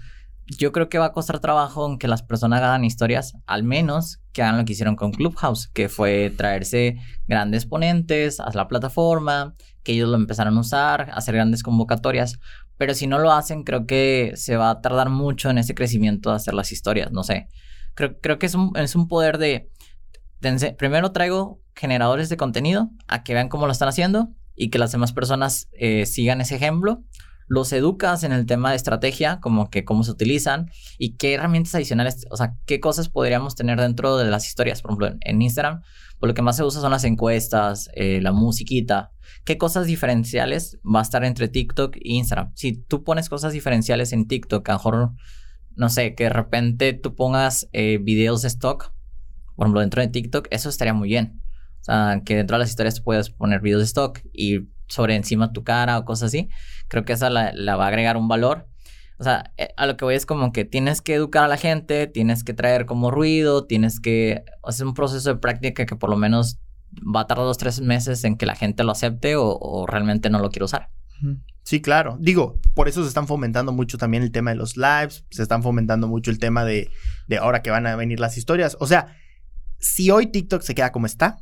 yo 0.58 0.72
creo 0.72 0.90
que 0.90 0.98
va 0.98 1.08
a 1.08 1.14
costar 1.14 1.40
trabajo 1.40 1.90
en 1.90 1.98
que 1.98 2.08
las 2.08 2.24
personas 2.24 2.62
hagan 2.62 2.84
historias, 2.84 3.36
al 3.46 3.64
menos 3.64 4.20
que 4.34 4.42
hagan 4.42 4.58
lo 4.58 4.66
que 4.66 4.74
hicieron 4.74 4.96
con 4.96 5.12
Clubhouse, 5.12 5.68
que 5.68 5.90
fue 5.90 6.32
traerse 6.36 6.98
grandes 7.28 7.66
ponentes 7.66 8.40
a 8.40 8.52
la 8.54 8.68
plataforma, 8.68 9.56
que 9.84 9.94
ellos 9.94 10.10
lo 10.10 10.16
empezaron 10.16 10.58
a 10.58 10.62
usar, 10.62 11.12
hacer 11.14 11.36
grandes 11.36 11.64
convocatorias. 11.64 12.40
Pero 12.78 12.94
si 12.94 13.08
no 13.08 13.20
lo 13.20 13.32
hacen, 13.32 13.64
creo 13.64 13.86
que 13.86 14.34
se 14.36 14.58
va 14.58 14.70
a 14.70 14.82
tardar 14.82 15.10
mucho 15.10 15.50
en 15.50 15.58
ese 15.58 15.76
crecimiento 15.76 16.30
de 16.30 16.38
hacer 16.38 16.54
las 16.54 16.72
historias, 16.72 17.12
no 17.12 17.24
sé. 17.24 17.48
Creo, 17.94 18.20
creo 18.20 18.40
que 18.40 18.46
es 18.46 18.56
un, 18.56 18.72
es 18.76 18.96
un 18.96 19.08
poder 19.08 19.38
de... 19.38 19.70
primero 20.78 21.12
traigo 21.12 21.62
generadores 21.76 22.30
de 22.30 22.38
contenido 22.38 22.90
a 23.08 23.24
que 23.24 23.34
vean 23.34 23.50
cómo 23.50 23.66
lo 23.66 23.72
están 23.72 23.90
haciendo 23.90 24.30
y 24.56 24.70
que 24.70 24.80
las 24.80 24.92
demás 24.92 25.14
personas 25.14 25.68
eh, 25.74 26.06
sigan 26.06 26.42
ese 26.42 26.56
ejemplo. 26.56 27.04
Los 27.52 27.74
educas 27.74 28.24
en 28.24 28.32
el 28.32 28.46
tema 28.46 28.70
de 28.70 28.78
estrategia, 28.78 29.42
como 29.42 29.70
que 29.70 29.84
cómo 29.84 30.06
se 30.06 30.12
utilizan 30.12 30.72
y 30.98 31.18
qué 31.18 31.34
herramientas 31.34 31.76
adicionales, 31.76 32.26
o 32.32 32.38
sea, 32.38 32.56
qué 32.66 32.80
cosas 32.80 33.10
podríamos 33.10 33.56
tener 33.56 33.78
dentro 33.78 34.16
de 34.16 34.24
las 34.24 34.48
historias. 34.48 34.82
Por 34.82 34.92
ejemplo, 34.92 35.18
en, 35.20 35.42
Instagram, 35.42 35.82
pues 36.18 36.30
lo 36.30 36.34
que 36.34 36.42
más 36.44 36.56
se 36.56 36.64
usa 36.64 36.80
son 36.80 36.92
las 36.92 37.04
encuestas, 37.04 37.90
eh, 37.94 38.22
la 38.22 38.32
musiquita. 38.32 39.12
¿Qué 39.44 39.58
cosas 39.58 39.86
diferenciales 39.86 40.80
va 40.86 41.00
a 41.00 41.02
estar 41.02 41.26
entre 41.26 41.50
TikTok 41.50 41.98
e 41.98 42.14
Instagram? 42.14 42.54
Si 42.56 42.72
tú 42.72 43.04
pones 43.04 43.28
cosas 43.28 43.52
diferenciales 43.52 44.14
en 44.14 44.30
TikTok, 44.30 44.70
a 44.70 44.72
lo 44.72 44.78
mejor, 44.78 45.12
no 45.76 45.90
sé, 45.90 46.16
que 46.16 46.24
de 46.24 46.30
repente 46.30 46.94
tú 46.94 47.16
pongas 47.16 47.68
eh, 47.74 48.00
videos 48.02 48.44
de 48.44 48.48
stock, 48.48 48.94
por 49.58 49.66
ejemplo, 49.66 49.82
dentro 49.82 50.02
de 50.02 50.08
TikTok, 50.08 50.48
eso 50.52 50.70
estaría 50.70 50.94
muy 50.94 51.10
bien. 51.10 51.42
O 51.82 51.84
sea, 51.84 52.22
que 52.24 52.38
dentro 52.38 52.56
de 52.56 52.60
las 52.60 52.70
historias 52.70 53.02
puedes 53.02 53.30
poner 53.30 53.60
videos 53.60 53.82
de 53.82 53.88
stock 53.88 54.22
y 54.32 54.70
sobre 54.92 55.16
encima 55.16 55.54
tu 55.54 55.64
cara 55.64 55.98
o 55.98 56.06
cosas 56.06 56.28
así. 56.28 56.50
Creo 56.88 57.06
que 57.06 57.14
esa 57.14 57.30
la, 57.30 57.76
va 57.76 57.86
a 57.86 57.88
agregar 57.88 58.18
un 58.18 58.28
valor. 58.28 58.68
O 59.18 59.24
sea, 59.24 59.54
eh, 59.58 59.70
a 59.78 59.86
lo 59.86 59.96
que 59.96 60.04
voy 60.04 60.16
es 60.16 60.26
como 60.26 60.52
que 60.52 60.66
tienes 60.66 61.02
que 61.02 61.14
educar 61.14 61.46
a 61.46 61.48
la 61.48 61.58
gente, 61.58 62.08
tienes 62.08 62.44
que 62.44 62.54
traer 62.54 62.86
como 62.86 63.10
ruido, 63.10 63.66
tienes 63.66 64.00
que 64.00 64.44
hacer 64.64 64.86
un 64.86 64.94
proceso 64.94 65.30
de 65.34 65.40
práctica 65.40 65.86
que 65.86 65.96
por 65.96 66.10
lo 66.10 66.18
menos 66.18 66.60
va 66.94 67.22
a 67.22 67.28
tardar 67.28 67.46
dos, 67.46 67.58
tres 67.58 67.80
meses 67.80 68.24
en 68.26 68.36
que 68.36 68.46
la 68.46 68.56
gente 68.56 68.84
lo 68.84 68.92
acepte 68.92 69.36
o, 69.38 69.86
realmente 69.88 70.30
no 70.30 70.40
lo 70.40 70.50
quiere 70.50 70.66
usar. 70.66 70.90
Sí, 71.64 71.82
claro. 71.82 72.18
Digo, 72.20 72.60
por 72.74 72.90
eso 72.90 73.04
se 73.04 73.08
están 73.08 73.28
fomentando 73.28 73.72
mucho 73.72 73.98
también 73.98 74.24
el 74.24 74.32
tema 74.32 74.50
de 74.50 74.58
los 74.58 74.76
lives, 74.76 75.24
se 75.30 75.44
están 75.44 75.64
fomentando 75.64 76.08
mucho 76.08 76.32
el 76.32 76.40
tema 76.40 76.66
de, 76.66 76.90
de 77.28 77.38
ahora 77.38 77.62
que 77.62 77.70
van 77.70 77.88
a 77.88 77.96
venir 77.96 78.20
las 78.20 78.38
historias. 78.38 78.76
O 78.80 78.88
sea, 78.88 79.16
si 79.78 80.12
hoy 80.12 80.28
TikTok 80.28 80.64
se 80.64 80.76
queda 80.76 80.92
como 80.92 81.06
está, 81.06 81.38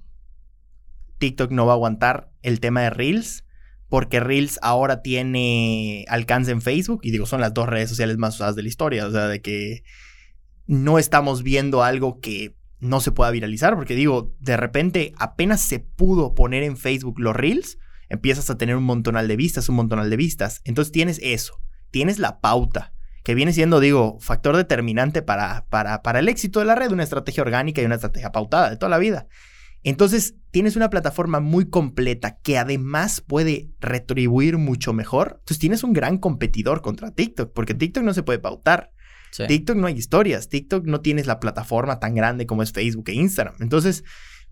TikTok 1.19 1.51
no 1.51 1.65
va 1.65 1.73
a 1.73 1.75
aguantar 1.75 2.31
el 2.41 2.59
tema 2.59 2.81
de 2.81 2.89
Reels, 2.89 3.45
porque 3.87 4.19
Reels 4.19 4.59
ahora 4.61 5.01
tiene 5.01 6.05
alcance 6.07 6.51
en 6.51 6.61
Facebook, 6.61 7.01
y 7.03 7.11
digo, 7.11 7.25
son 7.25 7.41
las 7.41 7.53
dos 7.53 7.67
redes 7.67 7.89
sociales 7.89 8.17
más 8.17 8.35
usadas 8.35 8.55
de 8.55 8.63
la 8.63 8.69
historia, 8.69 9.05
o 9.05 9.11
sea, 9.11 9.27
de 9.27 9.41
que 9.41 9.83
no 10.65 10.99
estamos 10.99 11.43
viendo 11.43 11.83
algo 11.83 12.19
que 12.19 12.55
no 12.79 13.01
se 13.01 13.11
pueda 13.11 13.31
viralizar, 13.31 13.75
porque 13.75 13.95
digo, 13.95 14.35
de 14.39 14.57
repente 14.57 15.13
apenas 15.17 15.61
se 15.61 15.79
pudo 15.79 16.33
poner 16.33 16.63
en 16.63 16.77
Facebook 16.77 17.19
los 17.19 17.35
Reels, 17.35 17.77
empiezas 18.07 18.49
a 18.49 18.57
tener 18.57 18.75
un 18.75 18.83
montonal 18.83 19.27
de 19.27 19.35
vistas, 19.35 19.69
un 19.69 19.75
montonal 19.75 20.09
de 20.09 20.17
vistas. 20.17 20.61
Entonces 20.63 20.91
tienes 20.91 21.19
eso, 21.21 21.59
tienes 21.91 22.19
la 22.19 22.39
pauta, 22.39 22.93
que 23.23 23.35
viene 23.35 23.53
siendo, 23.53 23.79
digo, 23.79 24.17
factor 24.19 24.55
determinante 24.55 25.21
para, 25.21 25.65
para, 25.69 26.01
para 26.01 26.19
el 26.19 26.29
éxito 26.29 26.59
de 26.59 26.65
la 26.65 26.75
red, 26.75 26.91
una 26.91 27.03
estrategia 27.03 27.43
orgánica 27.43 27.81
y 27.81 27.85
una 27.85 27.95
estrategia 27.95 28.31
pautada 28.31 28.69
de 28.69 28.77
toda 28.77 28.89
la 28.89 28.97
vida. 28.97 29.27
Entonces, 29.83 30.35
tienes 30.51 30.75
una 30.75 30.89
plataforma 30.89 31.39
muy 31.39 31.69
completa 31.69 32.37
que 32.41 32.57
además 32.57 33.21
puede 33.21 33.69
retribuir 33.79 34.57
mucho 34.57 34.93
mejor. 34.93 35.37
Entonces, 35.39 35.59
tienes 35.59 35.83
un 35.83 35.93
gran 35.93 36.17
competidor 36.17 36.81
contra 36.81 37.11
TikTok, 37.11 37.53
porque 37.53 37.73
TikTok 37.73 38.03
no 38.03 38.13
se 38.13 38.23
puede 38.23 38.39
pautar. 38.39 38.91
TikTok 39.47 39.77
no 39.77 39.87
hay 39.87 39.95
historias. 39.95 40.49
TikTok 40.49 40.85
no 40.85 41.01
tienes 41.01 41.27
la 41.27 41.39
plataforma 41.39 41.99
tan 41.99 42.15
grande 42.15 42.45
como 42.45 42.63
es 42.63 42.71
Facebook 42.71 43.09
e 43.09 43.13
Instagram. 43.13 43.55
Entonces, 43.59 44.03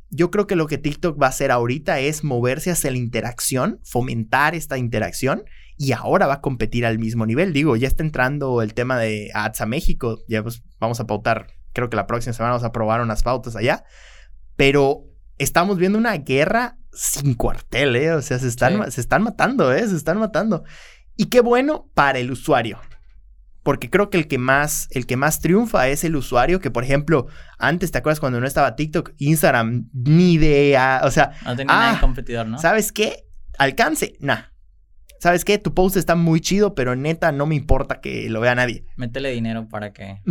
yo 0.10 0.32
creo 0.32 0.48
que 0.48 0.56
lo 0.56 0.68
que 0.68 0.78
TikTok 0.78 1.22
va 1.22 1.28
a 1.28 1.30
hacer 1.30 1.52
ahorita 1.52 2.00
es 2.00 2.24
moverse 2.24 2.72
hacia 2.72 2.92
la 2.92 2.98
interacción, 2.98 3.80
fomentar 3.84 4.56
esta 4.56 4.78
interacción 4.78 5.44
y 5.78 5.92
ahora 5.92 6.28
va 6.28 6.36
a 6.36 6.42
competir 6.42 6.86
al 6.86 7.00
mismo 7.00 7.26
nivel. 7.26 7.54
Digo, 7.54 7.76
ya 7.76 7.88
está 7.88 8.04
entrando 8.04 8.62
el 8.62 8.74
tema 8.74 8.98
de 8.98 9.30
ads 9.34 9.62
a 9.62 9.66
México. 9.66 10.20
Ya 10.28 10.42
pues, 10.42 10.64
vamos 10.80 11.00
a 11.00 11.08
pautar. 11.08 11.48
Creo 11.74 11.90
que 11.90 11.98
la 11.98 12.08
próxima 12.08 12.34
semana 12.34 12.54
vamos 12.54 12.66
a 12.66 12.72
probar 12.72 13.02
unas 13.02 13.24
pautas 13.24 13.56
allá. 13.56 13.84
Pero 14.56 15.04
estamos 15.38 15.78
viendo 15.78 15.98
una 15.98 16.16
guerra 16.18 16.78
sin 16.94 17.36
cuartel, 17.36 17.96
¿eh? 17.96 18.14
O 18.14 18.22
sea, 18.22 18.40
se 18.40 18.48
están, 18.48 18.92
se 18.92 19.02
están 19.02 19.24
matando, 19.24 19.74
¿eh? 19.74 19.88
Se 19.88 19.96
están 19.96 20.20
matando. 20.20 20.64
Y 21.16 21.26
qué 21.26 21.42
bueno 21.42 21.90
para 21.94 22.20
el 22.20 22.32
usuario. 22.32 22.80
Porque 23.64 23.90
creo 23.90 24.10
que 24.10 24.18
el 24.18 24.28
que 24.28 24.38
más, 24.38 24.88
el 24.92 25.06
que 25.06 25.18
más 25.18 25.42
triunfa 25.42 25.90
es 25.90 26.04
el 26.04 26.16
usuario 26.16 26.62
que, 26.62 26.72
por 26.72 26.84
ejemplo, 26.86 27.28
antes, 27.58 27.92
¿te 27.92 27.98
acuerdas 27.98 28.20
cuando 28.20 28.40
no 28.40 28.48
estaba 28.48 28.76
TikTok? 28.76 29.12
Instagram, 29.18 29.90
ni 29.94 30.34
idea. 30.34 31.02
O 31.04 31.12
sea, 31.12 31.34
no 31.44 31.56
tenía 31.56 31.76
nada 31.76 31.98
ah, 31.98 32.00
competidor, 32.00 32.48
¿no? 32.48 32.60
¿Sabes 32.60 32.92
qué? 32.92 33.26
Alcance, 33.58 34.14
nah. 34.22 34.44
¿Sabes 35.20 35.44
qué? 35.44 35.58
Tu 35.58 35.74
post 35.74 35.98
está 35.98 36.16
muy 36.16 36.40
chido, 36.40 36.76
pero 36.76 36.96
neta 36.96 37.32
no 37.32 37.46
me 37.46 37.56
importa 37.56 38.00
que 38.00 38.30
lo 38.30 38.40
vea 38.40 38.56
nadie. 38.56 38.86
Métele 38.96 39.32
dinero 39.32 39.68
para 39.68 39.92
que. 39.92 40.22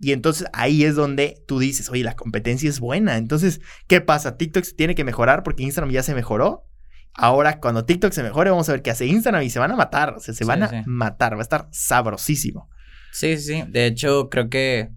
Y 0.00 0.12
entonces 0.12 0.46
ahí 0.52 0.84
es 0.84 0.94
donde 0.94 1.42
tú 1.46 1.58
dices, 1.58 1.90
oye, 1.90 2.04
la 2.04 2.14
competencia 2.14 2.68
es 2.68 2.78
buena. 2.78 3.16
Entonces, 3.16 3.60
¿qué 3.86 4.00
pasa? 4.00 4.36
TikTok 4.36 4.64
se 4.64 4.74
tiene 4.74 4.94
que 4.94 5.04
mejorar 5.04 5.42
porque 5.42 5.64
Instagram 5.64 5.92
ya 5.92 6.02
se 6.02 6.14
mejoró. 6.14 6.64
Ahora, 7.14 7.58
cuando 7.58 7.84
TikTok 7.84 8.12
se 8.12 8.22
mejore, 8.22 8.50
vamos 8.50 8.68
a 8.68 8.72
ver 8.72 8.82
qué 8.82 8.92
hace 8.92 9.06
Instagram 9.06 9.42
y 9.42 9.50
se 9.50 9.58
van 9.58 9.72
a 9.72 9.76
matar. 9.76 10.14
O 10.14 10.20
sea, 10.20 10.34
se 10.34 10.44
van 10.44 10.62
a 10.62 10.84
matar. 10.86 11.34
Va 11.34 11.38
a 11.38 11.42
estar 11.42 11.68
sabrosísimo. 11.72 12.70
Sí, 13.12 13.36
sí. 13.38 13.64
De 13.68 13.86
hecho, 13.86 14.28
creo 14.30 14.48
que. 14.48 14.90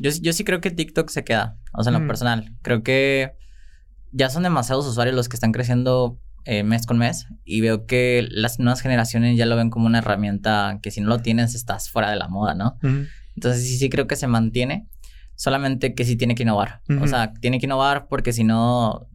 Yo, 0.00 0.10
yo 0.20 0.32
sí 0.32 0.42
creo 0.42 0.60
que 0.60 0.72
TikTok 0.72 1.08
se 1.08 1.22
queda. 1.22 1.56
O 1.72 1.84
sea, 1.84 1.90
en 1.90 2.00
lo 2.00 2.04
mm. 2.04 2.08
personal. 2.08 2.52
Creo 2.62 2.82
que 2.82 3.32
ya 4.10 4.30
son 4.30 4.42
demasiados 4.42 4.86
usuarios 4.86 5.14
los 5.14 5.28
que 5.28 5.36
están 5.36 5.52
creciendo 5.52 6.18
eh, 6.44 6.64
mes 6.64 6.84
con 6.84 6.98
mes. 6.98 7.26
Y 7.44 7.60
veo 7.60 7.86
que 7.86 8.26
las 8.28 8.58
nuevas 8.58 8.80
generaciones 8.80 9.36
ya 9.36 9.46
lo 9.46 9.54
ven 9.54 9.70
como 9.70 9.86
una 9.86 9.98
herramienta 9.98 10.80
que 10.82 10.90
si 10.90 11.00
no 11.00 11.08
lo 11.08 11.18
tienes, 11.18 11.54
estás 11.54 11.90
fuera 11.90 12.10
de 12.10 12.16
la 12.16 12.26
moda, 12.26 12.54
¿no? 12.54 12.76
Entonces 13.38 13.68
sí, 13.68 13.78
sí 13.78 13.88
creo 13.88 14.08
que 14.08 14.16
se 14.16 14.26
mantiene, 14.26 14.88
solamente 15.36 15.94
que 15.94 16.04
sí 16.04 16.16
tiene 16.16 16.34
que 16.34 16.42
innovar. 16.42 16.82
O 17.00 17.06
sea, 17.06 17.32
tiene 17.34 17.60
que 17.60 17.66
innovar 17.66 18.08
porque 18.08 18.32
si 18.32 18.42
no, 18.42 19.08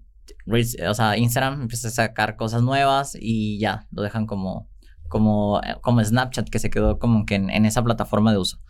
o 0.48 0.94
sea, 0.94 1.18
Instagram 1.18 1.64
empieza 1.64 1.90
a 1.90 1.92
sacar 1.92 2.38
cosas 2.38 2.62
nuevas 2.62 3.18
y 3.20 3.60
ya, 3.60 3.86
lo 3.92 4.02
dejan 4.02 4.26
como, 4.26 4.70
como, 5.10 5.60
como 5.82 6.02
Snapchat 6.02 6.48
que 6.48 6.60
se 6.60 6.70
quedó 6.70 7.00
como 7.00 7.26
que 7.26 7.36
en, 7.36 7.66
esa 7.66 7.84
plataforma 7.84 8.32
de 8.32 8.38
uso. 8.38 8.62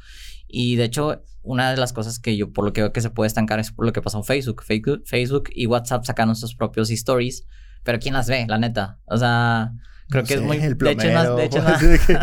Y 0.48 0.76
de 0.76 0.86
hecho, 0.86 1.22
una 1.44 1.70
de 1.70 1.78
las 1.78 1.94
cosas 1.94 2.18
que 2.18 2.36
yo 2.36 2.52
por 2.52 2.66
lo 2.66 2.74
que 2.74 2.82
veo 2.82 2.92
que 2.92 3.02
se 3.02 3.12
puede 3.12 3.28
estancar 3.28 3.60
es 3.60 3.72
por 3.72 3.86
lo 3.86 3.94
que 3.94 4.02
pasó 4.02 4.18
en 4.18 4.24
Facebook. 4.24 4.64
Facebook, 4.64 5.50
y 5.54 5.68
WhatsApp 5.68 6.04
sacaron 6.06 6.36
sus 6.36 6.56
propios 6.56 6.90
stories, 6.90 7.46
pero 7.84 8.00
¿quién 8.00 8.16
las 8.16 8.28
ve? 8.28 8.48
La 8.48 8.58
neta. 8.58 9.00
O 9.06 9.18
sea, 9.18 9.74
Creo 10.14 10.24
que 10.24 10.34
es 10.36 10.42
muy... 10.42 10.58
El 10.58 10.78
plomero, 10.78 11.36
de 11.36 11.46
hecho, 11.46 11.62
de 11.82 11.96
hecho 11.96 12.20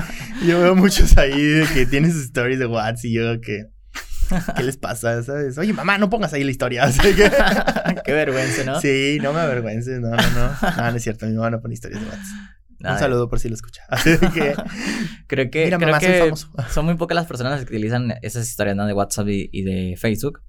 yo 0.46 0.60
veo 0.60 0.76
muchos 0.76 1.18
ahí 1.18 1.42
de 1.42 1.66
que 1.66 1.86
tienen 1.86 2.12
sus 2.12 2.22
stories 2.26 2.58
de 2.60 2.66
WhatsApp 2.66 3.04
y 3.04 3.12
yo 3.12 3.40
que... 3.40 3.66
¿Qué 4.56 4.62
les 4.62 4.76
pasa? 4.76 5.24
¿Sabes? 5.24 5.58
Oye, 5.58 5.72
mamá, 5.72 5.98
no 5.98 6.08
pongas 6.08 6.32
ahí 6.32 6.44
la 6.44 6.52
historia. 6.52 6.88
Qué 8.04 8.12
vergüenza, 8.12 8.62
¿no? 8.64 8.80
Sí, 8.80 9.18
no 9.20 9.32
me 9.32 9.40
avergüences. 9.40 10.00
No, 10.00 10.10
no, 10.10 10.16
no. 10.16 10.52
No, 10.76 10.90
no 10.90 10.96
es 10.96 11.02
cierto. 11.02 11.26
Mi 11.26 11.32
mamá 11.32 11.50
no 11.50 11.60
pone 11.60 11.74
historias 11.74 12.00
de 12.00 12.06
WhatsApp. 12.06 12.92
Un 12.92 12.98
saludo 12.98 13.28
por 13.28 13.40
si 13.40 13.48
lo 13.48 13.56
escucha. 13.56 13.82
Que... 14.04 14.54
creo 15.26 15.50
que, 15.50 15.64
Mira, 15.64 15.98
creo 15.98 16.32
que 16.32 16.40
son 16.70 16.84
muy 16.84 16.94
pocas 16.94 17.16
las 17.16 17.26
personas 17.26 17.58
que 17.64 17.74
utilizan 17.74 18.14
esas 18.22 18.48
historias 18.48 18.76
¿no? 18.76 18.86
de 18.86 18.92
WhatsApp 18.92 19.26
y, 19.28 19.62
de 19.62 19.96
Facebook. 19.98 20.42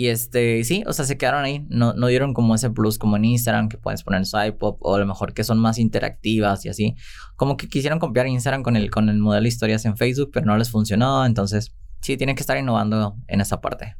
Y 0.00 0.08
este, 0.08 0.64
sí, 0.64 0.82
o 0.86 0.94
sea, 0.94 1.04
se 1.04 1.18
quedaron 1.18 1.44
ahí. 1.44 1.66
No, 1.68 1.92
no 1.92 2.06
dieron 2.06 2.32
como 2.32 2.54
ese 2.54 2.70
plus 2.70 2.96
como 2.96 3.18
en 3.18 3.26
Instagram 3.26 3.68
que 3.68 3.76
puedes 3.76 4.02
poner 4.02 4.24
swipe 4.24 4.56
up 4.62 4.78
o 4.80 4.94
a 4.94 4.98
lo 4.98 5.04
mejor 5.04 5.34
que 5.34 5.44
son 5.44 5.58
más 5.58 5.76
interactivas 5.76 6.64
y 6.64 6.70
así. 6.70 6.96
Como 7.36 7.58
que 7.58 7.68
quisieron 7.68 7.98
copiar 7.98 8.26
Instagram 8.26 8.62
con 8.62 8.76
el, 8.76 8.90
con 8.90 9.10
el 9.10 9.18
modelo 9.18 9.42
de 9.42 9.48
historias 9.48 9.84
en 9.84 9.98
Facebook, 9.98 10.30
pero 10.32 10.46
no 10.46 10.56
les 10.56 10.70
funcionó. 10.70 11.26
Entonces, 11.26 11.76
sí, 12.00 12.16
tienen 12.16 12.34
que 12.34 12.40
estar 12.40 12.56
innovando 12.56 13.14
en 13.28 13.42
esa 13.42 13.60
parte. 13.60 13.94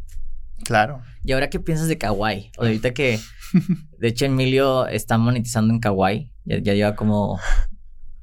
Claro. 0.65 1.03
¿Y 1.23 1.33
ahora 1.33 1.51
qué 1.51 1.61
piensas 1.61 1.87
de 1.87 1.99
Kawaii? 1.99 2.51
O 2.57 2.63
ahorita 2.63 2.95
que, 2.95 3.21
de 3.99 4.09
hecho, 4.09 4.25
Emilio 4.25 4.87
está 4.87 5.19
monetizando 5.19 5.75
en 5.75 5.81
Kawaii. 5.81 6.33
Ya, 6.47 6.61
ya 6.61 6.73
lleva 6.73 6.95
como, 6.95 7.39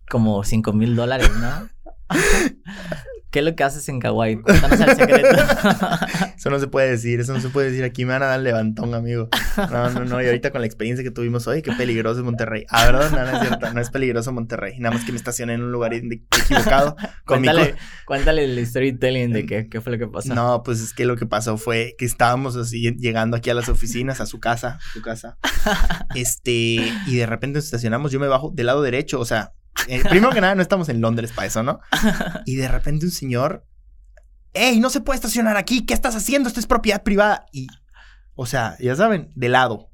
como 0.10 0.44
5 0.44 0.74
mil 0.74 0.96
dólares, 0.96 1.30
¿no? 1.40 1.70
¿Qué 3.38 3.42
es 3.42 3.46
lo 3.46 3.56
que 3.56 3.64
haces 3.64 3.88
en 3.88 4.00
Kawaii? 4.00 4.38
Cuéntanos 4.38 4.80
el 4.80 4.96
secreto. 4.96 5.30
eso 6.36 6.50
no 6.50 6.60
se 6.60 6.66
puede 6.66 6.90
decir, 6.90 7.20
eso 7.20 7.36
no 7.36 7.40
se 7.40 7.50
puede 7.50 7.70
decir. 7.70 7.84
Aquí 7.84 8.04
me 8.04 8.14
van 8.14 8.24
a 8.24 8.26
dar 8.26 8.40
levantón, 8.40 8.96
amigo. 8.96 9.30
No, 9.58 9.92
no, 9.92 10.06
no. 10.06 10.24
Y 10.24 10.26
ahorita 10.26 10.50
con 10.50 10.62
la 10.62 10.66
experiencia 10.66 11.04
que 11.04 11.12
tuvimos 11.12 11.46
hoy, 11.46 11.62
qué 11.62 11.72
peligroso 11.74 12.22
es 12.22 12.26
Monterrey. 12.26 12.66
Ah, 12.68 12.88
¿verdad? 12.88 13.12
No, 13.12 13.32
no 13.32 13.38
es 13.38 13.48
cierto. 13.48 13.74
No 13.76 13.80
es 13.80 13.92
peligroso 13.92 14.34
Monterrey. 14.34 14.80
Nada 14.80 14.96
más 14.96 15.06
que 15.06 15.12
me 15.12 15.20
estacioné 15.20 15.54
en 15.54 15.62
un 15.62 15.72
lugar 15.72 15.94
equivocado. 15.94 16.96
cuéntale, 17.28 17.76
cuéntale 18.08 18.44
el 18.46 18.66
storytelling 18.66 19.32
de 19.32 19.46
qué, 19.46 19.70
qué 19.70 19.82
fue 19.82 19.92
lo 19.92 20.00
que 20.00 20.08
pasó. 20.08 20.34
No, 20.34 20.64
pues 20.64 20.82
es 20.82 20.96
que 20.96 21.06
lo 21.06 21.16
que 21.16 21.28
pasó 21.28 21.60
fue 21.60 21.94
que 22.00 22.06
estábamos 22.06 22.56
así 22.56 22.92
llegando 22.98 23.38
aquí 23.38 23.52
a 23.52 23.54
las 23.54 23.70
oficinas, 23.70 24.20
a 24.20 24.26
su 24.26 24.40
casa, 24.40 24.80
su 24.94 25.04
casa. 25.04 25.38
Este, 26.16 26.52
y 27.06 27.16
de 27.18 27.28
repente 27.28 27.60
nos 27.60 27.66
estacionamos. 27.66 28.12
Yo 28.12 28.20
me 28.20 28.28
bajo 28.28 28.52
del 28.52 28.66
lado 28.66 28.82
derecho, 28.82 29.20
o 29.20 29.26
sea, 29.26 29.54
eh, 29.88 30.04
primero 30.10 30.34
que 30.34 30.42
nada, 30.42 30.56
no 30.56 30.62
estamos 30.62 30.90
en 30.90 31.02
Londres 31.02 31.32
para 31.34 31.48
eso, 31.48 31.64
¿no? 31.64 31.80
Y 32.46 32.56
de 32.56 32.68
repente 32.68 33.06
un 33.06 33.12
señor, 33.12 33.66
¡Ey, 34.54 34.80
no 34.80 34.90
se 34.90 35.02
puede 35.02 35.18
estacionar 35.18 35.56
aquí! 35.58 35.86
¿Qué 35.86 35.94
estás 35.94 36.16
haciendo? 36.16 36.48
Esto 36.48 36.60
es 36.60 36.68
propiedad 36.68 37.04
privada. 37.04 37.46
Y, 37.52 37.68
o 38.36 38.46
sea, 38.46 38.76
ya 38.80 38.96
saben, 38.96 39.32
de 39.36 39.50
lado. 39.50 39.92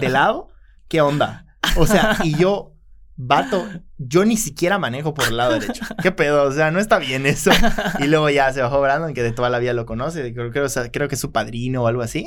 ¿De 0.00 0.08
lado? 0.08 0.48
¿Qué 0.88 1.00
onda? 1.00 1.46
O 1.76 1.86
sea, 1.86 2.16
y 2.24 2.34
yo 2.36 2.74
Vato, 3.22 3.68
yo 3.98 4.24
ni 4.24 4.38
siquiera 4.38 4.78
manejo 4.78 5.12
por 5.12 5.28
el 5.28 5.36
lado 5.36 5.52
derecho. 5.52 5.84
¿Qué 6.02 6.10
pedo? 6.10 6.44
O 6.44 6.52
sea, 6.52 6.70
no 6.70 6.80
está 6.80 6.98
bien 6.98 7.26
eso. 7.26 7.50
Y 7.98 8.06
luego 8.06 8.30
ya 8.30 8.50
se 8.50 8.62
bajó 8.62 8.80
Brandon, 8.80 9.12
que 9.12 9.22
de 9.22 9.32
toda 9.32 9.50
la 9.50 9.58
vida 9.58 9.74
lo 9.74 9.84
conoce. 9.84 10.32
Creo, 10.32 10.50
creo, 10.50 10.68
creo 10.90 11.06
que 11.06 11.16
es 11.16 11.20
su 11.20 11.30
padrino 11.30 11.82
o 11.82 11.86
algo 11.86 12.00
así. 12.00 12.24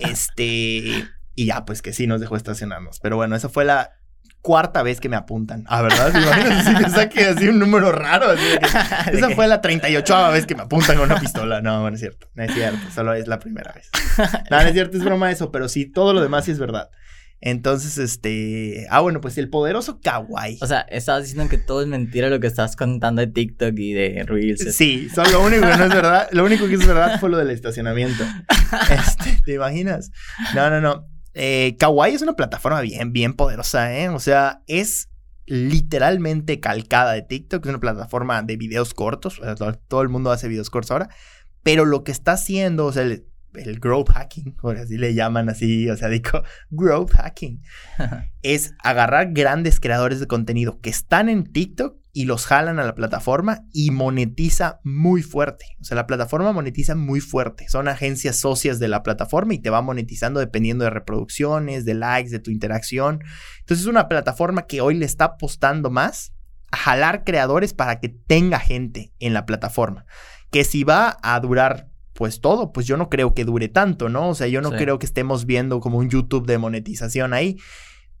Este. 0.00 1.08
Y 1.36 1.46
ya, 1.46 1.64
pues 1.64 1.82
que 1.82 1.92
sí 1.92 2.08
nos 2.08 2.20
dejó 2.20 2.34
estacionarnos. 2.34 2.98
Pero 2.98 3.14
bueno, 3.14 3.36
esa 3.36 3.48
fue 3.48 3.64
la 3.64 3.92
cuarta 4.44 4.82
vez 4.82 5.00
que 5.00 5.08
me 5.08 5.16
apuntan. 5.16 5.64
Ah, 5.68 5.80
¿verdad? 5.80 6.12
Imagínate 6.14 6.64
si 6.64 6.76
me 6.76 6.90
saque 6.90 7.24
así 7.24 7.48
un 7.48 7.58
número 7.58 7.90
raro. 7.92 8.30
esa 9.12 9.30
fue 9.30 9.48
la 9.48 9.62
38 9.62 10.32
vez 10.32 10.44
que 10.44 10.54
me 10.54 10.64
apuntan 10.64 10.96
con 10.98 11.06
una 11.10 11.18
pistola. 11.18 11.62
No, 11.62 11.88
no 11.88 11.94
es 11.94 11.98
cierto. 11.98 12.28
No 12.34 12.44
es 12.44 12.52
cierto. 12.52 12.78
Solo 12.94 13.14
es 13.14 13.26
la 13.26 13.38
primera 13.38 13.72
vez. 13.72 13.88
No, 14.50 14.60
no 14.60 14.66
es 14.68 14.74
cierto. 14.74 14.98
Es 14.98 15.02
broma 15.02 15.30
eso. 15.30 15.50
Pero 15.50 15.70
sí, 15.70 15.90
todo 15.90 16.12
lo 16.12 16.20
demás 16.20 16.44
sí 16.44 16.50
es 16.50 16.58
verdad. 16.58 16.90
Entonces, 17.40 17.96
este. 17.96 18.86
Ah, 18.90 19.00
bueno, 19.00 19.22
pues 19.22 19.38
el 19.38 19.48
poderoso 19.48 19.98
Kawaii. 20.02 20.58
O 20.60 20.66
sea, 20.66 20.80
estabas 20.90 21.22
diciendo 21.22 21.48
que 21.48 21.56
todo 21.56 21.80
es 21.80 21.88
mentira 21.88 22.28
lo 22.28 22.38
que 22.38 22.46
estás 22.46 22.76
contando 22.76 23.22
de 23.22 23.28
TikTok 23.28 23.72
y 23.78 23.94
de 23.94 24.24
Reels. 24.26 24.76
Sí, 24.76 25.08
solo 25.08 25.30
lo 25.30 25.42
único 25.42 25.62
que 25.62 25.76
no 25.78 25.84
es 25.84 25.94
verdad. 25.94 26.28
Lo 26.32 26.44
único 26.44 26.68
que 26.68 26.74
es 26.74 26.86
verdad 26.86 27.18
fue 27.18 27.30
lo 27.30 27.38
del 27.38 27.50
estacionamiento. 27.50 28.24
Este, 28.90 29.40
¿te 29.44 29.54
imaginas? 29.54 30.10
No, 30.54 30.68
no, 30.68 30.80
no. 30.80 31.13
Eh, 31.34 31.76
Kawaii 31.78 32.14
es 32.14 32.22
una 32.22 32.34
plataforma 32.34 32.80
bien, 32.80 33.12
bien 33.12 33.34
poderosa, 33.34 33.96
¿eh? 33.96 34.08
O 34.08 34.20
sea, 34.20 34.62
es 34.66 35.08
literalmente 35.46 36.60
calcada 36.60 37.12
de 37.12 37.22
TikTok. 37.22 37.64
Es 37.64 37.70
una 37.70 37.80
plataforma 37.80 38.42
de 38.42 38.56
videos 38.56 38.94
cortos. 38.94 39.40
todo, 39.88 40.02
el 40.02 40.08
mundo 40.08 40.30
hace 40.30 40.48
videos 40.48 40.70
cortos 40.70 40.92
ahora. 40.92 41.08
Pero 41.62 41.84
lo 41.84 42.04
que 42.04 42.12
está 42.12 42.32
haciendo, 42.32 42.86
o 42.86 42.92
sea, 42.92 43.02
el, 43.02 43.26
el 43.54 43.80
growth 43.80 44.10
hacking, 44.10 44.56
o 44.62 44.70
así 44.70 44.98
le 44.98 45.14
llaman 45.14 45.48
así, 45.48 45.88
o 45.88 45.96
sea, 45.96 46.08
digo, 46.08 46.42
growth 46.70 47.12
hacking, 47.12 47.62
es 48.42 48.74
agarrar 48.82 49.32
grandes 49.32 49.80
creadores 49.80 50.20
de 50.20 50.26
contenido 50.26 50.80
que 50.80 50.90
están 50.90 51.28
en 51.28 51.44
TikTok 51.44 52.03
y 52.16 52.26
los 52.26 52.46
jalan 52.46 52.78
a 52.78 52.84
la 52.84 52.94
plataforma 52.94 53.64
y 53.72 53.90
monetiza 53.90 54.80
muy 54.84 55.20
fuerte. 55.22 55.66
O 55.80 55.84
sea, 55.84 55.96
la 55.96 56.06
plataforma 56.06 56.52
monetiza 56.52 56.94
muy 56.94 57.20
fuerte. 57.20 57.68
Son 57.68 57.88
agencias 57.88 58.36
socias 58.36 58.78
de 58.78 58.86
la 58.86 59.02
plataforma 59.02 59.52
y 59.52 59.58
te 59.58 59.68
va 59.68 59.82
monetizando 59.82 60.38
dependiendo 60.38 60.84
de 60.84 60.90
reproducciones, 60.90 61.84
de 61.84 61.94
likes, 61.94 62.30
de 62.30 62.38
tu 62.38 62.52
interacción. 62.52 63.20
Entonces 63.58 63.84
es 63.84 63.90
una 63.90 64.08
plataforma 64.08 64.68
que 64.68 64.80
hoy 64.80 64.94
le 64.94 65.04
está 65.04 65.24
apostando 65.24 65.90
más 65.90 66.32
a 66.70 66.76
jalar 66.76 67.24
creadores 67.24 67.74
para 67.74 67.98
que 67.98 68.08
tenga 68.08 68.60
gente 68.60 69.12
en 69.18 69.34
la 69.34 69.44
plataforma. 69.44 70.06
Que 70.52 70.62
si 70.62 70.84
va 70.84 71.18
a 71.20 71.38
durar 71.40 71.88
pues 72.12 72.40
todo, 72.40 72.72
pues 72.72 72.86
yo 72.86 72.96
no 72.96 73.10
creo 73.10 73.34
que 73.34 73.44
dure 73.44 73.66
tanto, 73.66 74.08
¿no? 74.08 74.28
O 74.28 74.34
sea, 74.36 74.46
yo 74.46 74.60
no 74.60 74.70
creo 74.70 75.00
que 75.00 75.06
estemos 75.06 75.46
viendo 75.46 75.80
como 75.80 75.98
un 75.98 76.10
YouTube 76.10 76.46
de 76.46 76.58
monetización 76.58 77.34
ahí. 77.34 77.56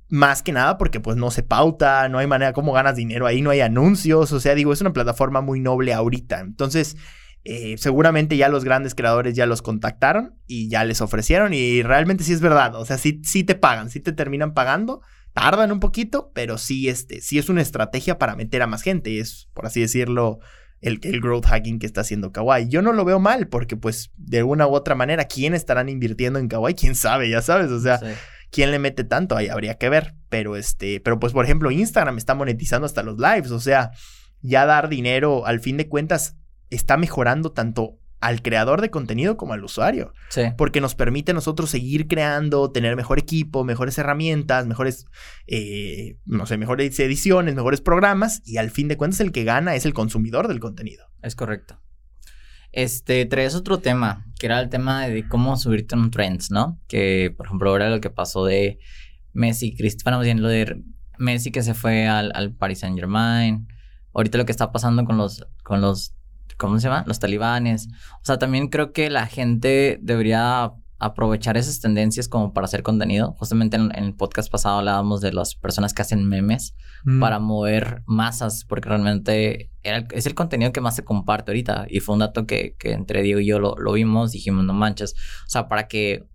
Más 0.08 0.42
que 0.42 0.52
nada 0.52 0.76
porque 0.78 1.00
pues 1.00 1.16
no 1.16 1.30
se 1.30 1.42
pauta, 1.42 2.08
no 2.08 2.18
hay 2.18 2.26
manera 2.26 2.52
como 2.52 2.72
ganas 2.72 2.96
dinero 2.96 3.26
ahí, 3.26 3.40
no 3.42 3.50
hay 3.50 3.60
anuncios, 3.60 4.32
o 4.32 4.40
sea, 4.40 4.54
digo, 4.54 4.72
es 4.72 4.80
una 4.80 4.92
plataforma 4.92 5.40
muy 5.40 5.60
noble 5.60 5.94
ahorita. 5.94 6.40
Entonces, 6.40 6.96
eh, 7.44 7.76
seguramente 7.78 8.36
ya 8.36 8.48
los 8.48 8.64
grandes 8.64 8.94
creadores 8.94 9.34
ya 9.34 9.46
los 9.46 9.62
contactaron 9.62 10.34
y 10.46 10.68
ya 10.68 10.84
les 10.84 11.00
ofrecieron 11.00 11.52
y 11.52 11.82
realmente 11.82 12.24
sí 12.24 12.32
es 12.32 12.40
verdad, 12.40 12.74
o 12.74 12.84
sea, 12.86 12.96
sí, 12.96 13.20
sí 13.22 13.44
te 13.44 13.54
pagan, 13.54 13.90
sí 13.90 14.00
te 14.00 14.12
terminan 14.12 14.54
pagando, 14.54 15.02
tardan 15.34 15.72
un 15.72 15.80
poquito, 15.80 16.30
pero 16.34 16.56
sí, 16.56 16.88
este, 16.88 17.20
sí 17.20 17.38
es 17.38 17.48
una 17.48 17.60
estrategia 17.60 18.18
para 18.18 18.34
meter 18.34 18.62
a 18.62 18.66
más 18.66 18.82
gente, 18.82 19.18
es, 19.20 19.48
por 19.52 19.66
así 19.66 19.80
decirlo, 19.80 20.38
el, 20.80 21.00
el 21.02 21.20
growth 21.20 21.46
hacking 21.46 21.78
que 21.78 21.86
está 21.86 22.02
haciendo 22.02 22.30
Kawaii. 22.30 22.68
Yo 22.68 22.82
no 22.82 22.92
lo 22.92 23.04
veo 23.04 23.18
mal 23.18 23.48
porque 23.48 23.76
pues 23.76 24.10
de 24.16 24.42
una 24.42 24.66
u 24.66 24.74
otra 24.74 24.94
manera, 24.94 25.24
¿quién 25.24 25.54
estarán 25.54 25.88
invirtiendo 25.88 26.38
en 26.38 26.48
Kawaii? 26.48 26.74
¿Quién 26.74 26.94
sabe? 26.94 27.28
Ya 27.28 27.42
sabes, 27.42 27.70
o 27.70 27.80
sea... 27.80 28.00
¿Quién 28.54 28.70
le 28.70 28.78
mete 28.78 29.02
tanto? 29.02 29.36
Ahí 29.36 29.48
habría 29.48 29.78
que 29.78 29.88
ver. 29.88 30.14
Pero 30.28 30.54
este, 30.54 31.00
pero 31.00 31.18
pues 31.18 31.32
por 31.32 31.44
ejemplo, 31.44 31.72
Instagram 31.72 32.18
está 32.18 32.36
monetizando 32.36 32.86
hasta 32.86 33.02
los 33.02 33.18
lives. 33.18 33.50
O 33.50 33.58
sea, 33.58 33.90
ya 34.42 34.64
dar 34.64 34.88
dinero, 34.88 35.44
al 35.44 35.58
fin 35.58 35.76
de 35.76 35.88
cuentas, 35.88 36.36
está 36.70 36.96
mejorando 36.96 37.50
tanto 37.50 37.98
al 38.20 38.42
creador 38.42 38.80
de 38.80 38.90
contenido 38.90 39.36
como 39.36 39.54
al 39.54 39.64
usuario. 39.64 40.12
Sí. 40.30 40.42
Porque 40.56 40.80
nos 40.80 40.94
permite 40.94 41.32
a 41.32 41.34
nosotros 41.34 41.68
seguir 41.68 42.06
creando, 42.06 42.70
tener 42.70 42.94
mejor 42.94 43.18
equipo, 43.18 43.64
mejores 43.64 43.98
herramientas, 43.98 44.68
mejores, 44.68 45.06
eh, 45.48 46.16
no 46.24 46.46
sé, 46.46 46.56
mejores 46.56 46.96
ediciones, 47.00 47.56
mejores 47.56 47.80
programas. 47.80 48.40
Y 48.44 48.58
al 48.58 48.70
fin 48.70 48.86
de 48.86 48.96
cuentas, 48.96 49.18
el 49.18 49.32
que 49.32 49.42
gana 49.42 49.74
es 49.74 49.84
el 49.84 49.94
consumidor 49.94 50.46
del 50.46 50.60
contenido. 50.60 51.06
Es 51.22 51.34
correcto. 51.34 51.80
Este, 52.76 53.24
traes 53.24 53.54
otro 53.54 53.78
tema, 53.78 54.26
que 54.36 54.46
era 54.46 54.60
el 54.60 54.68
tema 54.68 55.06
de 55.06 55.28
cómo 55.28 55.56
subirte 55.56 55.94
en 55.94 56.10
trends, 56.10 56.50
¿no? 56.50 56.80
Que, 56.88 57.32
por 57.36 57.46
ejemplo, 57.46 57.70
ahora 57.70 57.88
lo 57.88 58.00
que 58.00 58.10
pasó 58.10 58.44
de 58.44 58.80
Messi, 59.32 59.76
Cristiano, 59.76 60.18
bien 60.18 60.42
lo 60.42 60.48
de 60.48 60.82
Messi 61.16 61.52
que 61.52 61.62
se 61.62 61.74
fue 61.74 62.08
al, 62.08 62.32
al 62.34 62.52
Paris 62.52 62.80
Saint 62.80 62.98
Germain. 62.98 63.68
Ahorita 64.12 64.38
lo 64.38 64.44
que 64.44 64.50
está 64.50 64.72
pasando 64.72 65.04
con 65.04 65.16
los, 65.16 65.46
con 65.62 65.80
los, 65.80 66.16
¿cómo 66.56 66.80
se 66.80 66.88
llama? 66.88 67.04
Los 67.06 67.20
talibanes. 67.20 67.86
O 68.14 68.24
sea, 68.24 68.38
también 68.40 68.66
creo 68.66 68.92
que 68.92 69.08
la 69.08 69.26
gente 69.26 70.00
debería 70.02 70.72
aprovechar 71.04 71.58
esas 71.58 71.80
tendencias 71.80 72.28
como 72.28 72.54
para 72.54 72.64
hacer 72.64 72.82
contenido. 72.82 73.32
Justamente 73.32 73.76
en, 73.76 73.92
el 73.94 74.14
podcast 74.14 74.50
pasado 74.50 74.78
hablábamos 74.78 75.20
de 75.20 75.34
las 75.34 75.54
personas 75.54 75.92
que 75.92 76.00
hacen 76.00 76.26
memes 76.26 76.74
mm. 77.04 77.20
para 77.20 77.38
mover 77.38 78.02
masas, 78.06 78.64
porque 78.64 78.88
realmente 78.88 79.70
es 79.82 80.24
el 80.24 80.34
contenido 80.34 80.72
que 80.72 80.80
más 80.80 80.96
se 80.96 81.04
comparte 81.04 81.50
ahorita. 81.50 81.86
Y 81.90 82.00
fue 82.00 82.14
un 82.14 82.20
dato 82.20 82.46
que, 82.46 82.76
entre 82.84 83.22
Diego 83.22 83.40
y 83.40 83.46
yo 83.46 83.58
lo, 83.58 83.74
lo, 83.76 83.92
vimos, 83.92 84.32
dijimos, 84.32 84.64
no 84.64 84.72
manches. 84.72 85.12
O 85.46 85.50
sea, 85.50 85.68
para 85.68 85.88
que 85.88 86.26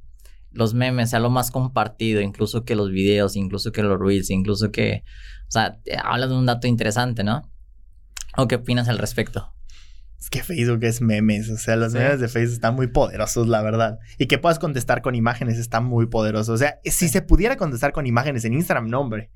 los 0.52 0.76
memes 0.76 1.10
sean 1.10 1.24
lo 1.24 1.32
más 1.32 1.50
compartido, 1.50 2.22
incluso 2.22 2.64
que 2.64 2.76
los 2.76 2.92
videos, 2.92 3.36
incluso 3.36 3.72
que 3.72 3.82
los 3.82 4.00
reels, 4.00 4.30
incluso 4.30 4.72
que... 4.72 5.04
O 5.48 5.52
sea, 5.52 5.80
hablas 6.04 6.30
de 6.30 6.36
un 6.36 6.46
dato 6.46 6.68
interesante, 6.68 7.24
¿no? 7.24 7.42
¿O 8.38 8.48
qué 8.48 8.56
opinas 8.56 8.88
al 8.88 9.00
respecto? 9.00 9.52
Es 10.20 10.30
que 10.30 10.44
Facebook 10.44 10.84
es 10.84 11.00
memes, 11.00 11.50
o 11.50 11.58
sea, 11.58 11.78
los 11.78 11.94
memes 11.94 12.20
de 12.20 12.28
Facebook 12.28 12.56
están 12.56 12.76
muy 12.76 12.88
poderosos, 12.88 13.48
la 13.48 13.62
verdad. 13.62 14.00
Y 14.18 14.28
que 14.28 14.38
puedas 14.38 14.60
contestar 14.60 15.02
con 15.02 15.16
imágenes 15.16 15.58
está 15.58 15.80
muy 15.80 16.08
poderoso. 16.08 16.52
O 16.52 16.58
sea, 16.58 16.80
si 16.84 17.08
se 17.08 17.22
pudiera 17.22 17.56
contestar 17.56 17.94
con 17.94 18.06
imágenes 18.06 18.44
en 18.44 18.54
Instagram, 18.54 18.90
no, 18.90 19.00
hombre. 19.00 19.32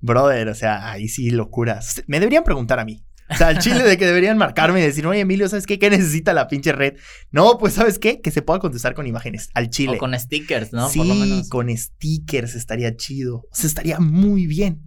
Brother, 0.00 0.48
o 0.48 0.54
sea, 0.54 0.90
ahí 0.90 1.08
sí 1.08 1.30
locuras. 1.30 2.02
Me 2.08 2.18
deberían 2.18 2.42
preguntar 2.42 2.80
a 2.80 2.84
mí. 2.84 3.04
O 3.30 3.36
sea, 3.36 3.48
al 3.48 3.58
chile 3.58 3.82
de 3.84 3.96
que 3.96 4.06
deberían 4.06 4.36
marcarme 4.36 4.80
y 4.80 4.82
decir, 4.82 5.06
oye, 5.06 5.20
Emilio, 5.20 5.48
¿sabes 5.48 5.66
qué? 5.66 5.78
¿Qué 5.78 5.88
necesita 5.88 6.32
la 6.34 6.46
pinche 6.46 6.72
red? 6.72 6.94
No, 7.30 7.56
pues, 7.58 7.74
¿sabes 7.74 7.98
qué? 7.98 8.20
Que 8.20 8.30
se 8.30 8.42
pueda 8.42 8.58
contestar 8.58 8.94
con 8.94 9.06
imágenes. 9.06 9.50
Al 9.54 9.70
chile. 9.70 9.94
O 9.96 9.98
con 9.98 10.18
stickers, 10.18 10.72
¿no? 10.72 10.88
Sí, 10.88 11.44
con 11.48 11.74
stickers 11.74 12.54
estaría 12.54 12.96
chido. 12.96 13.46
O 13.50 13.54
sea, 13.54 13.68
estaría 13.68 13.98
muy 13.98 14.46
bien. 14.46 14.82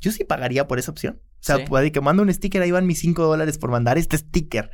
Yo 0.00 0.10
sí 0.10 0.24
pagaría 0.24 0.66
por 0.66 0.78
esa 0.78 0.90
opción. 0.90 1.20
O 1.46 1.58
sea, 1.58 1.64
puede 1.64 1.92
que 1.92 2.00
mando 2.00 2.24
un 2.24 2.34
sticker, 2.34 2.60
ahí 2.60 2.72
van 2.72 2.88
mis 2.88 2.98
5 2.98 3.22
dólares 3.22 3.56
por 3.56 3.70
mandar 3.70 3.98
este 3.98 4.18
sticker. 4.18 4.72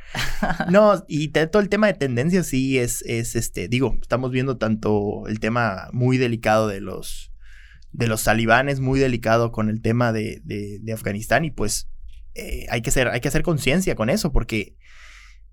no, 0.71 1.03
y 1.07 1.27
todo 1.27 1.61
el 1.61 1.69
tema 1.69 1.85
de 1.85 1.93
tendencias 1.93 2.47
sí 2.47 2.79
es, 2.79 3.03
es 3.03 3.35
este, 3.35 3.67
digo, 3.67 3.95
estamos 4.01 4.31
viendo 4.31 4.57
tanto 4.57 5.27
el 5.27 5.39
tema 5.39 5.89
muy 5.91 6.17
delicado 6.17 6.67
de 6.67 6.81
los, 6.81 7.31
de 7.91 8.07
los 8.07 8.23
talibanes, 8.23 8.79
muy 8.79 8.99
delicado 8.99 9.51
con 9.51 9.69
el 9.69 9.83
tema 9.83 10.11
de, 10.11 10.41
de, 10.43 10.93
Afganistán 10.93 11.45
y 11.45 11.51
pues 11.51 11.91
eh, 12.33 12.65
hay 12.71 12.81
que 12.81 12.89
hacer, 12.89 13.07
hay 13.09 13.21
que 13.21 13.27
hacer 13.27 13.43
conciencia 13.43 13.93
con 13.93 14.09
eso 14.09 14.31
porque 14.31 14.75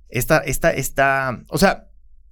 esta, 0.09 0.39
esta, 0.39 0.71
esta, 0.71 1.45
o 1.51 1.59
sea, 1.59 1.91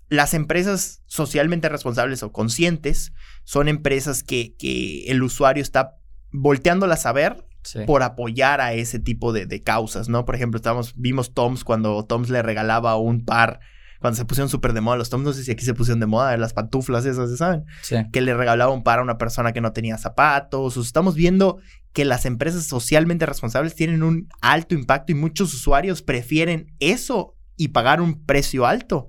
las 0.08 0.32
empresas 0.32 1.02
socialmente 1.04 1.68
responsables 1.68 2.22
o 2.22 2.32
conscientes 2.32 3.12
son 3.44 3.68
empresas 3.68 4.22
que, 4.22 4.56
que 4.56 5.04
el 5.08 5.22
usuario 5.22 5.62
está 5.62 5.98
volteándolas 6.32 7.04
a 7.04 7.12
ver 7.12 7.47
por 7.86 8.02
apoyar 8.02 8.60
a 8.60 8.72
ese 8.72 8.98
tipo 8.98 9.32
de, 9.32 9.62
causas, 9.62 10.08
¿no? 10.08 10.24
Por 10.24 10.34
ejemplo, 10.34 10.56
estábamos, 10.56 10.94
vimos 10.96 11.34
Toms 11.34 11.64
cuando 11.64 12.04
Toms 12.04 12.30
le 12.30 12.42
regalaba 12.42 12.96
un 12.96 13.24
par, 13.24 13.60
cuando 14.00 14.16
se 14.16 14.24
pusieron 14.24 14.48
súper 14.48 14.72
de 14.72 14.80
moda 14.80 14.96
los 14.96 15.10
Toms, 15.10 15.24
no 15.24 15.32
sé 15.32 15.44
si 15.44 15.50
aquí 15.50 15.64
se 15.64 15.74
pusieron 15.74 16.00
de 16.00 16.06
moda, 16.06 16.36
las 16.36 16.52
pantuflas 16.52 17.04
esas, 17.04 17.36
¿saben? 17.36 17.64
Sí. 17.82 17.96
Que 18.12 18.20
le 18.20 18.34
regalaba 18.34 18.72
un 18.72 18.82
par 18.82 19.00
a 19.00 19.02
una 19.02 19.18
persona 19.18 19.52
que 19.52 19.60
no 19.60 19.72
tenía 19.72 19.98
zapatos. 19.98 20.76
O 20.76 20.80
estamos 20.80 21.14
viendo 21.14 21.58
que 21.92 22.04
las 22.04 22.24
empresas 22.24 22.64
socialmente 22.64 23.26
responsables 23.26 23.74
tienen 23.74 24.02
un 24.02 24.28
alto 24.40 24.74
impacto 24.74 25.12
y 25.12 25.16
muchos 25.16 25.52
usuarios 25.52 26.02
prefieren 26.02 26.74
eso 26.78 27.36
y 27.56 27.68
pagar 27.68 28.00
un 28.00 28.24
precio 28.24 28.66
alto 28.66 29.08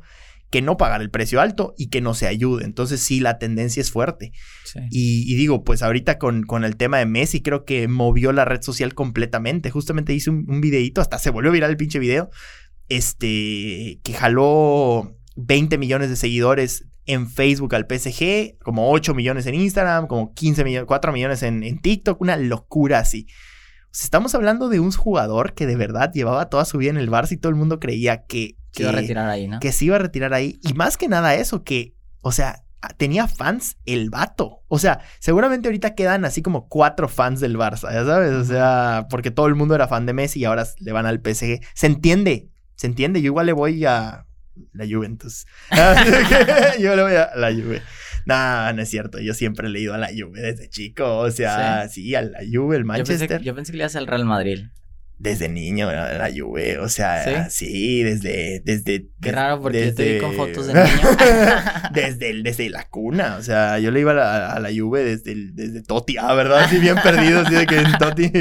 que 0.50 0.62
no 0.62 0.78
pagar 0.78 1.02
el 1.02 1.12
precio 1.12 1.42
alto 1.42 1.74
y 1.78 1.90
que 1.90 2.02
no 2.02 2.14
se 2.14 2.28
ayude. 2.28 2.66
Entonces 2.66 3.02
sí, 3.02 3.20
la 3.20 3.38
tendencia 3.38 3.82
es 3.82 3.92
fuerte. 3.92 4.32
Y, 4.90 5.36
digo, 5.36 5.64
pues 5.64 5.82
ahorita 5.84 6.18
con, 6.18 6.44
con, 6.44 6.64
el 6.64 6.76
tema 6.76 6.98
de 6.98 7.06
Messi 7.06 7.42
creo 7.42 7.66
que 7.66 7.88
movió 7.88 8.32
la 8.32 8.46
red 8.46 8.62
social 8.62 8.94
completamente. 8.94 9.70
Justamente 9.70 10.14
hice 10.14 10.30
un, 10.30 10.46
un 10.48 10.62
videito, 10.62 11.02
hasta 11.02 11.20
se 11.20 11.30
volvió 11.30 11.52
viral 11.52 11.72
el 11.72 11.78
pinche 11.78 12.00
video, 12.00 12.30
este, 12.88 14.00
que 14.04 14.14
jaló 14.14 15.16
20 15.36 15.78
millones 15.78 16.10
de 16.10 16.16
seguidores 16.16 16.86
en 17.06 17.28
Facebook 17.28 17.74
al 17.74 17.88
PSG, 17.90 18.60
como 18.64 18.92
8 18.92 19.16
millones 19.16 19.46
en 19.48 19.56
Instagram, 19.56 20.08
como 20.08 20.34
15 20.34 20.64
millones, 20.64 20.88
4 20.88 21.12
millones 21.12 21.44
en, 21.44 21.64
en 21.64 21.80
TikTok, 21.80 22.22
una 22.22 22.38
locura 22.38 23.00
así. 23.00 23.26
estamos 23.92 24.36
hablando 24.36 24.70
de 24.70 24.80
un 24.80 24.92
jugador 24.92 25.54
que 25.54 25.66
de 25.66 25.76
verdad 25.76 26.12
llevaba 26.14 26.50
toda 26.50 26.66
su 26.66 26.78
vida 26.78 26.92
en 26.92 26.98
el 26.98 27.10
Barça 27.10 27.32
y 27.32 27.38
todo 27.38 27.50
el 27.50 27.56
mundo 27.56 27.80
creía 27.80 28.26
que 28.26 28.59
que, 28.74 28.84
iba 28.84 28.92
a 28.92 28.96
retirar 28.96 29.30
ahí, 29.30 29.48
¿no? 29.48 29.60
Que 29.60 29.72
se 29.72 29.86
iba 29.86 29.96
a 29.96 30.00
retirar 30.00 30.34
ahí. 30.34 30.60
Y 30.64 30.74
más 30.74 30.98
que 30.98 31.08
nada 31.08 31.36
eso, 31.36 31.64
que, 31.64 31.96
o 32.22 32.32
sea, 32.32 32.64
tenía 32.98 33.28
fans 33.28 33.78
el 33.86 34.10
vato. 34.10 34.64
O 34.68 34.80
sea, 34.80 35.02
seguramente 35.20 35.68
ahorita 35.68 35.96
quedan 35.96 36.26
así 36.26 36.42
como 36.42 36.68
cuatro 36.68 37.08
fans 37.08 37.40
del 37.40 37.58
Barça, 37.58 37.92
ya 37.92 38.06
sabes. 38.06 38.34
O 38.34 38.46
sea, 38.46 39.08
porque 39.10 39.32
todo 39.32 39.48
el 39.48 39.56
mundo 39.56 39.76
era 39.76 39.88
fan 39.88 40.06
de 40.06 40.14
Messi 40.14 40.40
y 40.40 40.46
ahora 40.46 40.66
le 40.80 40.92
van 40.92 41.06
al 41.06 41.22
PSG. 41.24 41.60
Se 41.74 41.88
entiende, 41.88 42.50
se 42.76 42.88
entiende. 42.88 43.22
Yo 43.22 43.28
igual 43.28 43.48
le 43.48 43.54
voy 43.54 43.86
a 43.86 44.26
la 44.74 44.86
Juventus. 44.86 45.46
yo 46.80 46.96
le 46.96 47.04
voy 47.04 47.16
a 47.16 47.32
la 47.36 47.52
Juve. 47.52 47.82
No, 48.26 48.74
no 48.74 48.82
es 48.82 48.90
cierto. 48.90 49.20
Yo 49.20 49.34
siempre 49.34 49.68
he 49.68 49.72
leído 49.72 49.94
a 49.94 49.98
la 49.98 50.10
Juve 50.10 50.42
desde 50.42 50.70
chico. 50.70 51.18
O 51.20 51.32
sea, 51.32 51.88
sí, 51.90 52.16
a 52.16 52.22
la 52.22 52.40
Juve, 52.52 52.78
el 52.78 52.86
Manchester. 52.86 53.42
Yo 53.42 53.56
pensé, 53.56 53.72
que 53.72 53.78
le 53.78 53.84
ibas 53.84 53.96
al 53.96 54.08
Real 54.08 54.26
Madrid 54.26 54.66
desde 55.20 55.50
niño 55.50 55.90
a 55.90 55.94
la 55.94 56.32
Juve, 56.36 56.80
o 56.80 56.88
sea, 56.88 57.50
sí, 57.50 58.04
desde, 58.04 58.62
desde... 58.64 59.10
Qué 59.22 59.32
raro 59.34 59.62
porque 59.62 59.88
yo 59.88 59.94
te 59.94 60.14
vi 60.14 60.20
con 60.20 60.34
fotos 60.34 60.68
de 60.68 60.74
niño. 60.76 60.88
desde, 61.94 62.42
desde 62.42 62.70
la 62.70 62.88
cuna, 62.88 63.36
o 63.38 63.44
sea, 63.44 63.80
yo 63.80 63.92
le 63.92 64.00
iba 64.00 64.12
a 64.12 64.60
la, 64.60 64.70
Juve 64.74 65.04
desde, 65.04 65.36
desde 65.52 65.84
Totti, 65.84 66.18
ah, 66.18 66.34
¿verdad? 66.34 66.60
Así 66.60 66.80
bien 66.80 66.96
perdido, 67.04 67.42
así 67.42 67.54
de 67.54 67.68
que 67.68 67.78
en 67.78 67.98
Totti... 67.98 68.32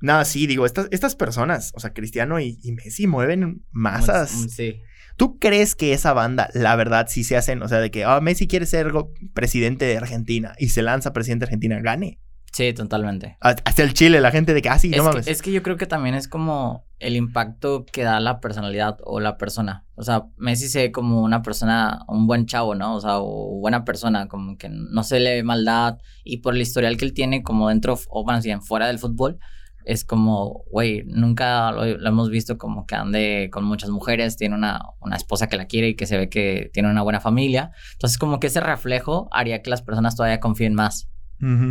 No, 0.00 0.24
sí, 0.24 0.46
digo, 0.46 0.66
estas, 0.66 0.88
estas 0.90 1.14
personas, 1.14 1.72
o 1.74 1.80
sea, 1.80 1.92
Cristiano 1.92 2.38
y, 2.38 2.58
y 2.62 2.72
Messi 2.72 3.06
mueven 3.06 3.64
masas. 3.70 4.30
Sí. 4.50 4.82
¿Tú 5.16 5.38
crees 5.38 5.74
que 5.74 5.92
esa 5.92 6.12
banda, 6.12 6.50
la 6.52 6.76
verdad, 6.76 7.06
si 7.08 7.24
se 7.24 7.36
hacen, 7.36 7.62
o 7.62 7.68
sea, 7.68 7.78
de 7.78 7.90
que 7.90 8.04
oh, 8.06 8.20
Messi 8.20 8.46
quiere 8.46 8.66
ser 8.66 8.92
presidente 9.32 9.86
de 9.86 9.96
Argentina 9.96 10.54
y 10.58 10.68
se 10.68 10.82
lanza 10.82 11.12
presidente 11.12 11.44
de 11.44 11.46
Argentina, 11.46 11.80
gane? 11.80 12.20
Sí, 12.56 12.72
totalmente. 12.72 13.36
Hasta 13.40 13.82
el 13.82 13.92
Chile, 13.92 14.18
la 14.22 14.30
gente 14.30 14.54
de 14.54 14.62
que, 14.62 14.70
ah, 14.70 14.78
no 14.96 15.04
mames. 15.04 15.26
es 15.26 15.42
que 15.42 15.52
yo 15.52 15.62
creo 15.62 15.76
que 15.76 15.84
también 15.84 16.14
es 16.14 16.26
como 16.26 16.86
el 16.98 17.14
impacto 17.14 17.84
que 17.84 18.02
da 18.02 18.18
la 18.18 18.40
personalidad 18.40 18.96
o 19.04 19.20
la 19.20 19.36
persona. 19.36 19.84
O 19.94 20.02
sea, 20.02 20.28
Messi 20.38 20.70
se 20.70 20.78
ve 20.84 20.90
como 20.90 21.20
una 21.20 21.42
persona, 21.42 22.06
un 22.08 22.26
buen 22.26 22.46
chavo, 22.46 22.74
¿no? 22.74 22.94
O 22.94 23.00
sea, 23.02 23.18
o 23.18 23.60
buena 23.60 23.84
persona, 23.84 24.26
como 24.26 24.56
que 24.56 24.70
no 24.70 25.02
se 25.02 25.20
le 25.20 25.34
ve 25.34 25.42
maldad. 25.42 25.98
Y 26.24 26.38
por 26.38 26.54
el 26.54 26.62
historial 26.62 26.96
que 26.96 27.04
él 27.04 27.12
tiene, 27.12 27.42
como 27.42 27.68
dentro, 27.68 27.98
o 28.08 28.24
bueno, 28.24 28.40
bien, 28.40 28.62
fuera 28.62 28.86
del 28.86 28.98
fútbol, 28.98 29.38
es 29.84 30.06
como, 30.06 30.64
güey, 30.70 31.04
nunca 31.04 31.72
lo, 31.72 31.84
hemos 31.84 32.30
visto 32.30 32.56
como 32.56 32.86
que 32.86 32.94
ande 32.94 33.50
con 33.52 33.64
muchas 33.64 33.90
mujeres, 33.90 34.38
tiene 34.38 34.54
una, 34.54 34.80
una 35.00 35.16
esposa 35.16 35.46
que 35.48 35.58
la 35.58 35.66
quiere 35.66 35.88
y 35.88 35.94
que 35.94 36.06
se 36.06 36.16
ve 36.16 36.30
que 36.30 36.70
tiene 36.72 36.88
una 36.88 37.02
buena 37.02 37.20
familia. 37.20 37.72
Entonces, 37.92 38.16
como 38.16 38.40
que 38.40 38.46
ese 38.46 38.62
reflejo 38.62 39.28
haría 39.30 39.60
que 39.60 39.68
las 39.68 39.82
personas 39.82 40.16
todavía 40.16 40.40
confíen 40.40 40.72
más. 40.72 41.10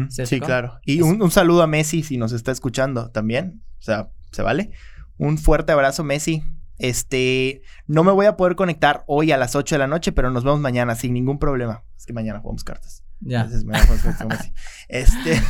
Sí, 0.09 0.39
claro. 0.39 0.79
Y 0.85 1.01
un, 1.01 1.21
un, 1.21 1.31
saludo 1.31 1.63
a 1.63 1.67
Messi 1.67 2.03
si 2.03 2.17
nos 2.17 2.31
está 2.31 2.51
escuchando 2.51 3.09
también. 3.11 3.63
O 3.79 3.81
sea, 3.81 4.09
¿se 4.31 4.41
vale? 4.41 4.71
Un 5.17 5.37
fuerte 5.37 5.71
abrazo, 5.71 6.03
Messi. 6.03 6.43
Este, 6.77 7.61
no 7.87 8.03
me 8.03 8.11
voy 8.11 8.25
a 8.25 8.35
poder 8.35 8.55
conectar 8.55 9.03
hoy 9.07 9.31
a 9.31 9.37
las 9.37 9.55
8 9.55 9.75
de 9.75 9.79
la 9.79 9.87
noche, 9.87 10.11
pero 10.11 10.29
nos 10.29 10.43
vemos 10.43 10.59
mañana 10.59 10.95
sin 10.95 11.13
ningún 11.13 11.39
problema. 11.39 11.83
Es 11.97 12.05
que 12.05 12.13
mañana 12.13 12.39
jugamos 12.39 12.63
cartas. 12.63 13.03
Ya. 13.21 13.49
Este. 14.89 15.41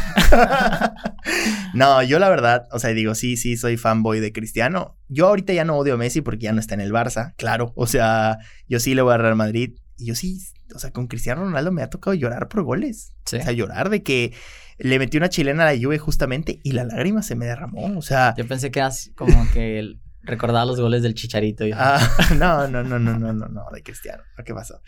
no, 1.73 2.03
yo 2.03 2.19
la 2.19 2.29
verdad, 2.29 2.67
o 2.71 2.79
sea, 2.79 2.91
digo, 2.91 3.15
sí, 3.15 3.37
sí, 3.37 3.57
soy 3.57 3.75
fanboy 3.77 4.19
de 4.19 4.31
Cristiano. 4.31 4.97
Yo 5.07 5.27
ahorita 5.27 5.51
ya 5.51 5.65
no 5.65 5.75
odio 5.75 5.95
a 5.95 5.97
Messi 5.97 6.21
porque 6.21 6.43
ya 6.43 6.53
no 6.53 6.59
está 6.59 6.75
en 6.75 6.81
el 6.81 6.93
Barça, 6.93 7.33
claro. 7.37 7.73
O 7.75 7.87
sea, 7.87 8.37
yo 8.69 8.79
sí 8.79 8.93
le 8.93 9.01
voy 9.01 9.13
a 9.13 9.17
Real 9.17 9.35
Madrid. 9.35 9.73
Y 9.97 10.05
yo 10.05 10.15
sí, 10.15 10.39
o 10.73 10.79
sea, 10.79 10.91
con 10.91 11.07
Cristiano 11.07 11.43
Ronaldo 11.43 11.71
me 11.71 11.83
ha 11.83 11.89
tocado 11.89 12.13
llorar 12.13 12.47
por 12.47 12.63
goles. 12.63 13.13
O 13.25 13.29
sea, 13.29 13.51
llorar 13.51 13.89
de 13.89 14.03
que 14.03 14.33
le 14.77 14.99
metí 14.99 15.17
una 15.17 15.29
chilena 15.29 15.67
a 15.67 15.73
la 15.73 15.79
Juve 15.79 15.97
justamente 15.97 16.59
y 16.63 16.71
la 16.71 16.83
lágrima 16.83 17.21
se 17.21 17.35
me 17.35 17.45
derramó. 17.45 17.97
O 17.97 18.01
sea. 18.01 18.33
Yo 18.37 18.47
pensé 18.47 18.71
que 18.71 18.79
era 18.79 18.89
como 19.15 19.47
que 19.51 19.97
recordaba 20.23 20.65
los 20.65 20.79
goles 20.79 21.03
del 21.03 21.13
Chicharito. 21.13 21.65
Ah, 21.73 21.99
no, 22.37 22.67
no, 22.67 22.83
no, 22.83 22.99
no, 22.99 23.17
no, 23.17 23.33
no, 23.33 23.47
no, 23.47 23.63
de 23.73 23.83
Cristiano. 23.83 24.23
¿Qué 24.43 24.53
pasó? 24.53 24.81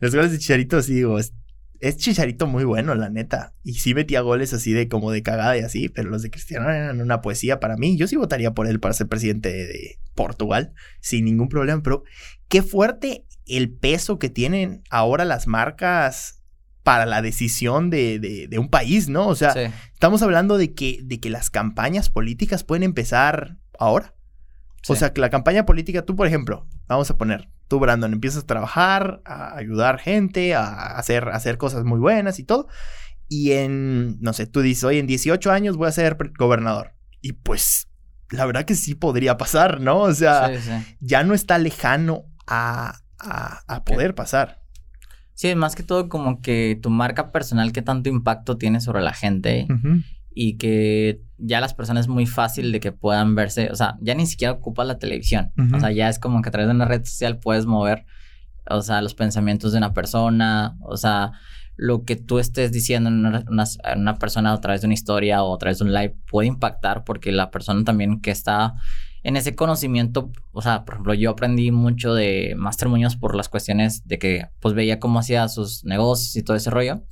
Los 0.00 0.14
goles 0.14 0.32
de 0.32 0.38
Chicharito, 0.38 0.80
sí, 0.82 0.94
digo, 0.94 1.18
es 1.84 1.98
Chicharito 1.98 2.46
muy 2.46 2.64
bueno, 2.64 2.94
la 2.94 3.10
neta. 3.10 3.52
Y 3.62 3.74
sí 3.74 3.94
metía 3.94 4.22
goles 4.22 4.54
así 4.54 4.72
de 4.72 4.88
como 4.88 5.10
de 5.10 5.22
cagada 5.22 5.58
y 5.58 5.60
así, 5.60 5.90
pero 5.90 6.08
los 6.08 6.22
de 6.22 6.30
Cristiano 6.30 6.70
eran 6.70 7.00
una 7.00 7.20
poesía 7.20 7.60
para 7.60 7.76
mí. 7.76 7.98
Yo 7.98 8.06
sí 8.06 8.16
votaría 8.16 8.52
por 8.52 8.66
él 8.66 8.80
para 8.80 8.94
ser 8.94 9.08
presidente 9.08 9.50
de 9.50 9.98
Portugal, 10.14 10.72
sin 11.00 11.26
ningún 11.26 11.48
problema. 11.48 11.82
Pero 11.82 12.04
qué 12.48 12.62
fuerte 12.62 13.26
el 13.46 13.70
peso 13.70 14.18
que 14.18 14.30
tienen 14.30 14.82
ahora 14.90 15.24
las 15.24 15.46
marcas 15.46 16.42
para 16.82 17.06
la 17.06 17.22
decisión 17.22 17.90
de, 17.90 18.48
un 18.58 18.68
país, 18.68 19.08
¿no? 19.08 19.26
O 19.26 19.34
sea, 19.34 19.54
estamos 19.92 20.22
hablando 20.22 20.58
de 20.58 20.74
que, 20.74 21.00
de 21.02 21.18
que 21.18 21.30
las 21.30 21.50
campañas 21.50 22.10
políticas 22.10 22.62
pueden 22.62 22.82
empezar 22.82 23.56
ahora. 23.78 24.14
O 24.86 24.94
sea, 24.94 25.14
que 25.14 25.20
la 25.22 25.30
campaña 25.30 25.64
política, 25.64 26.02
tú, 26.02 26.14
por 26.14 26.26
ejemplo, 26.26 26.66
vamos 26.86 27.10
a 27.10 27.16
poner, 27.16 27.48
tú, 27.68 27.78
Brandon, 27.78 28.12
empiezas 28.12 28.42
a 28.42 28.46
trabajar, 28.46 29.22
a 29.24 29.56
ayudar 29.56 29.98
gente, 29.98 30.54
a 30.54 30.98
hacer, 30.98 31.30
hacer 31.30 31.56
cosas 31.56 31.84
muy 31.84 31.98
buenas 31.98 32.38
y 32.38 32.44
todo. 32.44 32.68
Y 33.28 33.52
en, 33.52 34.20
no 34.20 34.34
sé, 34.34 34.46
tú 34.46 34.60
dices, 34.60 34.84
oye, 34.84 34.98
en 34.98 35.06
18 35.06 35.50
años 35.50 35.78
voy 35.78 35.88
a 35.88 35.92
ser 35.92 36.18
gobernador. 36.36 36.92
Y 37.22 37.32
pues, 37.32 37.88
la 38.28 38.44
verdad 38.44 38.66
que 38.66 38.74
sí 38.74 38.94
podría 38.94 39.38
pasar, 39.38 39.80
¿no? 39.80 40.00
O 40.00 40.14
sea, 40.14 40.50
ya 41.00 41.24
no 41.24 41.32
está 41.32 41.56
lejano 41.56 42.26
a, 42.46 43.00
a, 43.24 43.84
poder 43.84 44.14
pasar. 44.14 44.60
Sí, 45.34 45.54
más 45.54 45.74
que 45.74 45.82
todo 45.82 46.08
como 46.08 46.40
que 46.40 46.78
tu 46.80 46.90
marca 46.90 47.32
personal, 47.32 47.72
qué 47.72 47.82
tanto 47.82 48.08
impacto 48.08 48.56
tiene 48.56 48.80
sobre 48.80 49.02
la 49.02 49.12
gente 49.12 49.66
y 50.32 50.56
que 50.58 51.22
ya 51.38 51.60
las 51.60 51.74
personas 51.74 52.02
es 52.02 52.08
muy 52.08 52.26
fácil 52.26 52.72
de 52.72 52.80
que 52.80 52.92
puedan 52.92 53.34
verse, 53.34 53.70
o 53.70 53.76
sea, 53.76 53.96
ya 54.00 54.14
ni 54.14 54.26
siquiera 54.26 54.52
ocupas 54.52 54.86
la 54.86 54.98
televisión, 54.98 55.52
o 55.74 55.80
sea, 55.80 55.90
ya 55.92 56.08
es 56.08 56.18
como 56.18 56.42
que 56.42 56.48
a 56.48 56.52
través 56.52 56.68
de 56.68 56.74
una 56.74 56.84
red 56.84 57.04
social 57.04 57.38
puedes 57.38 57.66
mover, 57.66 58.04
o 58.68 58.80
sea, 58.82 59.02
los 59.02 59.14
pensamientos 59.14 59.72
de 59.72 59.78
una 59.78 59.92
persona, 59.92 60.76
o 60.80 60.96
sea, 60.96 61.32
lo 61.76 62.04
que 62.04 62.16
tú 62.16 62.38
estés 62.38 62.72
diciendo 62.72 63.10
en 63.10 63.26
una, 63.26 64.18
persona 64.18 64.52
a 64.52 64.60
través 64.60 64.80
de 64.80 64.86
una 64.86 64.94
historia 64.94 65.42
o 65.42 65.54
a 65.54 65.58
través 65.58 65.78
de 65.78 65.84
un 65.84 65.92
live 65.92 66.16
puede 66.26 66.48
impactar 66.48 67.04
porque 67.04 67.32
la 67.32 67.50
persona 67.50 67.82
también 67.84 68.20
que 68.20 68.30
está 68.30 68.74
en 69.24 69.36
ese 69.36 69.56
conocimiento, 69.56 70.30
o 70.52 70.62
sea, 70.62 70.84
por 70.84 70.94
ejemplo, 70.94 71.14
yo 71.14 71.30
aprendí 71.30 71.72
mucho 71.72 72.14
de 72.14 72.54
Master 72.56 72.88
Muñoz 72.88 73.16
por 73.16 73.34
las 73.34 73.48
cuestiones 73.48 74.06
de 74.06 74.20
que 74.20 74.46
pues 74.60 74.74
veía 74.74 75.00
cómo 75.00 75.18
hacía 75.18 75.48
sus 75.48 75.84
negocios 75.84 76.36
y 76.36 76.42
todo 76.42 76.56
ese 76.56 76.70
rollo 76.70 77.02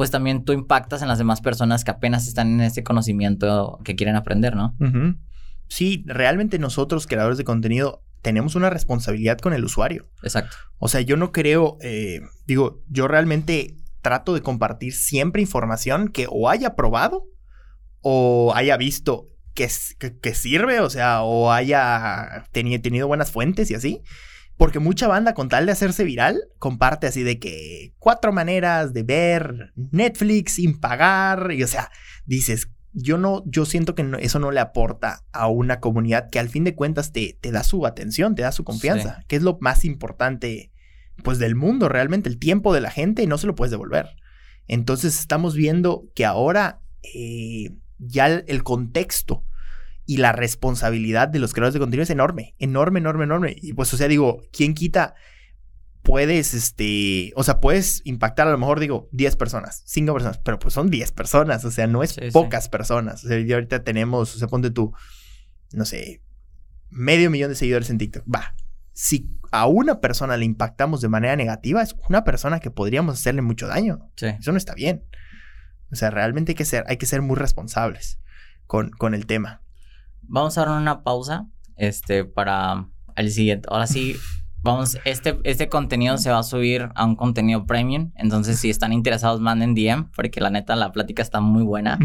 pues 0.00 0.10
también 0.10 0.44
tú 0.44 0.54
impactas 0.54 1.02
en 1.02 1.08
las 1.08 1.18
demás 1.18 1.42
personas 1.42 1.84
que 1.84 1.90
apenas 1.90 2.26
están 2.26 2.48
en 2.54 2.62
ese 2.62 2.82
conocimiento 2.82 3.78
que 3.84 3.96
quieren 3.96 4.16
aprender, 4.16 4.56
¿no? 4.56 4.74
Sí, 5.68 6.04
realmente 6.06 6.58
nosotros, 6.58 7.06
creadores 7.06 7.36
de 7.36 7.44
contenido, 7.44 8.02
tenemos 8.22 8.54
una 8.54 8.70
responsabilidad 8.70 9.36
con 9.36 9.52
el 9.52 9.62
usuario. 9.62 10.08
Exacto. 10.22 10.56
O 10.78 10.88
sea, 10.88 11.02
yo 11.02 11.18
no 11.18 11.32
creo, 11.32 11.76
eh, 11.82 12.20
digo, 12.46 12.82
yo 12.88 13.08
realmente 13.08 13.76
trato 14.00 14.32
de 14.32 14.40
compartir 14.40 14.94
siempre 14.94 15.42
información 15.42 16.08
que 16.08 16.26
o 16.30 16.48
haya 16.48 16.74
probado 16.76 17.26
o 18.00 18.54
haya 18.54 18.78
visto 18.78 19.28
que, 19.98 20.18
que, 20.18 20.34
sirve, 20.34 20.80
o 20.80 20.88
sea, 20.88 21.22
o 21.22 21.52
haya 21.52 22.44
tenido 22.52 23.06
buenas 23.06 23.30
fuentes 23.30 23.70
y 23.70 23.74
así. 23.74 24.02
Porque 24.56 24.78
mucha 24.78 25.08
banda, 25.08 25.32
con 25.34 25.48
tal 25.48 25.66
de 25.66 25.72
hacerse 25.72 26.04
viral, 26.04 26.42
comparte 26.58 27.06
así 27.06 27.22
de 27.22 27.38
que 27.38 27.94
cuatro 27.98 28.32
maneras 28.32 28.92
de 28.92 29.02
ver 29.02 29.72
Netflix 29.74 30.52
sin 30.52 30.78
pagar. 30.78 31.52
Y 31.52 31.62
o 31.62 31.66
sea, 31.66 31.90
dices, 32.26 32.70
yo 32.92 33.16
no, 33.16 33.42
yo 33.46 33.64
siento 33.64 33.94
que 33.94 34.06
eso 34.20 34.38
no 34.38 34.50
le 34.50 34.60
aporta 34.60 35.24
a 35.32 35.48
una 35.48 35.80
comunidad 35.80 36.28
que 36.28 36.38
al 36.38 36.50
fin 36.50 36.64
de 36.64 36.74
cuentas 36.74 37.12
te, 37.12 37.38
te 37.40 37.52
da 37.52 37.64
su 37.64 37.86
atención, 37.86 38.34
te 38.34 38.42
da 38.42 38.52
su 38.52 38.64
confianza, 38.64 39.24
que 39.28 39.36
es 39.36 39.42
lo 39.42 39.56
más 39.60 39.84
importante, 39.84 40.72
pues, 41.24 41.38
del 41.38 41.54
mundo 41.54 41.88
realmente. 41.88 42.28
El 42.28 42.38
tiempo 42.38 42.74
de 42.74 42.82
la 42.82 42.90
gente 42.90 43.26
no 43.26 43.38
se 43.38 43.46
lo 43.46 43.54
puedes 43.54 43.70
devolver. 43.70 44.10
Entonces 44.66 45.18
estamos 45.18 45.54
viendo 45.54 46.04
que 46.14 46.26
ahora 46.26 46.82
eh, 47.02 47.70
ya 47.98 48.26
el 48.26 48.62
contexto 48.62 49.44
y 50.06 50.16
la 50.16 50.32
responsabilidad 50.32 51.28
de 51.28 51.38
los 51.38 51.52
creadores 51.52 51.74
de 51.74 51.80
contenido 51.80 52.02
es 52.02 52.10
enorme, 52.10 52.54
enorme, 52.58 53.00
enorme, 53.00 53.24
enorme. 53.24 53.56
Y 53.60 53.72
pues, 53.74 53.92
o 53.94 53.96
sea, 53.96 54.08
digo, 54.08 54.42
¿quién 54.52 54.74
quita? 54.74 55.14
Puedes, 56.02 56.54
este, 56.54 57.32
o 57.36 57.44
sea, 57.44 57.60
puedes 57.60 58.00
impactar 58.04 58.48
a 58.48 58.50
lo 58.50 58.58
mejor, 58.58 58.80
digo, 58.80 59.08
10 59.12 59.36
personas, 59.36 59.82
5 59.86 60.12
personas, 60.12 60.38
pero 60.38 60.58
pues 60.58 60.74
son 60.74 60.90
10 60.90 61.12
personas, 61.12 61.64
o 61.64 61.70
sea, 61.70 61.86
no 61.86 62.02
es 62.02 62.18
pocas 62.32 62.68
personas. 62.68 63.24
O 63.24 63.28
sea, 63.28 63.38
y 63.38 63.52
ahorita 63.52 63.84
tenemos, 63.84 64.34
o 64.34 64.38
sea, 64.38 64.48
ponte 64.48 64.70
tú, 64.70 64.92
no 65.72 65.84
sé, 65.84 66.22
medio 66.88 67.30
millón 67.30 67.50
de 67.50 67.54
seguidores 67.54 67.90
en 67.90 67.98
TikTok. 67.98 68.24
Va, 68.32 68.54
si 68.92 69.30
a 69.52 69.66
una 69.66 70.00
persona 70.00 70.36
le 70.36 70.44
impactamos 70.44 71.00
de 71.00 71.08
manera 71.08 71.36
negativa, 71.36 71.82
es 71.82 71.94
una 72.08 72.24
persona 72.24 72.60
que 72.60 72.70
podríamos 72.70 73.18
hacerle 73.18 73.42
mucho 73.42 73.66
daño. 73.66 74.10
Eso 74.16 74.52
no 74.52 74.58
está 74.58 74.74
bien. 74.74 75.04
O 75.92 75.96
sea, 75.96 76.10
realmente 76.10 76.52
hay 76.52 76.56
que 76.56 76.64
ser, 76.64 76.84
hay 76.86 76.96
que 76.96 77.06
ser 77.06 77.22
muy 77.22 77.36
responsables 77.36 78.20
con, 78.66 78.90
con 78.90 79.14
el 79.14 79.26
tema. 79.26 79.62
Vamos 80.32 80.56
a 80.56 80.64
dar 80.64 80.80
una 80.80 81.02
pausa 81.02 81.48
este, 81.76 82.24
para 82.24 82.86
el 83.16 83.32
siguiente. 83.32 83.68
Ahora 83.70 83.88
sí, 83.88 84.14
vamos, 84.62 84.96
este, 85.04 85.40
este 85.42 85.68
contenido 85.68 86.16
se 86.18 86.30
va 86.30 86.38
a 86.38 86.44
subir 86.44 86.88
a 86.94 87.04
un 87.04 87.16
contenido 87.16 87.66
premium. 87.66 88.12
Entonces, 88.14 88.60
si 88.60 88.70
están 88.70 88.92
interesados, 88.92 89.40
manden 89.40 89.74
DM, 89.74 90.10
porque 90.14 90.40
la 90.40 90.50
neta, 90.50 90.76
la 90.76 90.92
plática 90.92 91.20
está 91.20 91.40
muy 91.40 91.64
buena. 91.64 91.98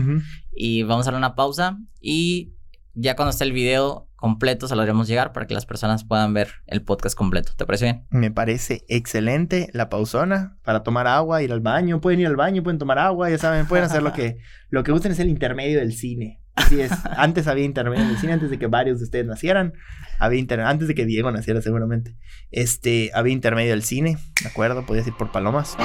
Y 0.51 0.81
vamos 0.81 1.07
a 1.07 1.11
dar 1.11 1.19
una 1.19 1.35
pausa. 1.35 1.77
Y 2.01 2.55
ya 2.95 3.15
cuando 3.15 3.29
esté 3.29 3.43
el 3.43 3.51
video 3.51 4.09
completo 4.15 4.67
se 4.67 4.75
lo 4.75 4.81
haremos 4.81 5.07
llegar 5.07 5.33
para 5.33 5.45
que 5.45 5.53
las 5.53 5.67
personas 5.67 6.03
puedan 6.03 6.33
ver 6.33 6.47
el 6.65 6.81
podcast 6.81 7.15
completo. 7.15 7.51
¿Te 7.55 7.65
parece 7.67 7.85
bien? 7.85 8.05
Me 8.09 8.31
parece 8.31 8.85
excelente 8.87 9.69
la 9.71 9.89
pausona 9.89 10.57
para 10.63 10.81
tomar 10.81 11.05
agua, 11.05 11.43
ir 11.43 11.51
al 11.51 11.59
baño. 11.59 12.01
Pueden 12.01 12.21
ir 12.21 12.27
al 12.27 12.35
baño, 12.35 12.63
pueden 12.63 12.79
tomar 12.79 12.97
agua, 12.97 13.29
ya 13.29 13.37
saben, 13.37 13.67
pueden 13.67 13.85
hacer 13.85 14.01
lo 14.01 14.13
que, 14.13 14.37
lo 14.69 14.83
que 14.83 14.91
gusten, 14.91 15.11
es 15.11 15.19
el 15.19 15.29
intermedio 15.29 15.77
del 15.77 15.93
cine. 15.93 16.41
Así 16.55 16.81
es. 16.81 16.91
Antes 17.17 17.47
había 17.47 17.65
intermedio 17.65 18.05
del 18.05 18.17
cine, 18.17 18.33
antes 18.33 18.49
de 18.49 18.57
que 18.57 18.67
varios 18.67 18.99
de 18.99 19.05
ustedes 19.05 19.25
nacieran. 19.25 19.73
Había 20.19 20.39
inter... 20.39 20.61
Antes 20.61 20.87
de 20.87 20.95
que 20.95 21.05
Diego 21.05 21.31
naciera, 21.31 21.61
seguramente. 21.61 22.15
Este, 22.51 23.11
había 23.13 23.33
intermedio 23.33 23.71
del 23.71 23.83
cine, 23.83 24.17
¿de 24.41 24.47
acuerdo? 24.47 24.85
Podías 24.85 25.05
ir 25.07 25.13
por 25.13 25.31
palomas. 25.31 25.75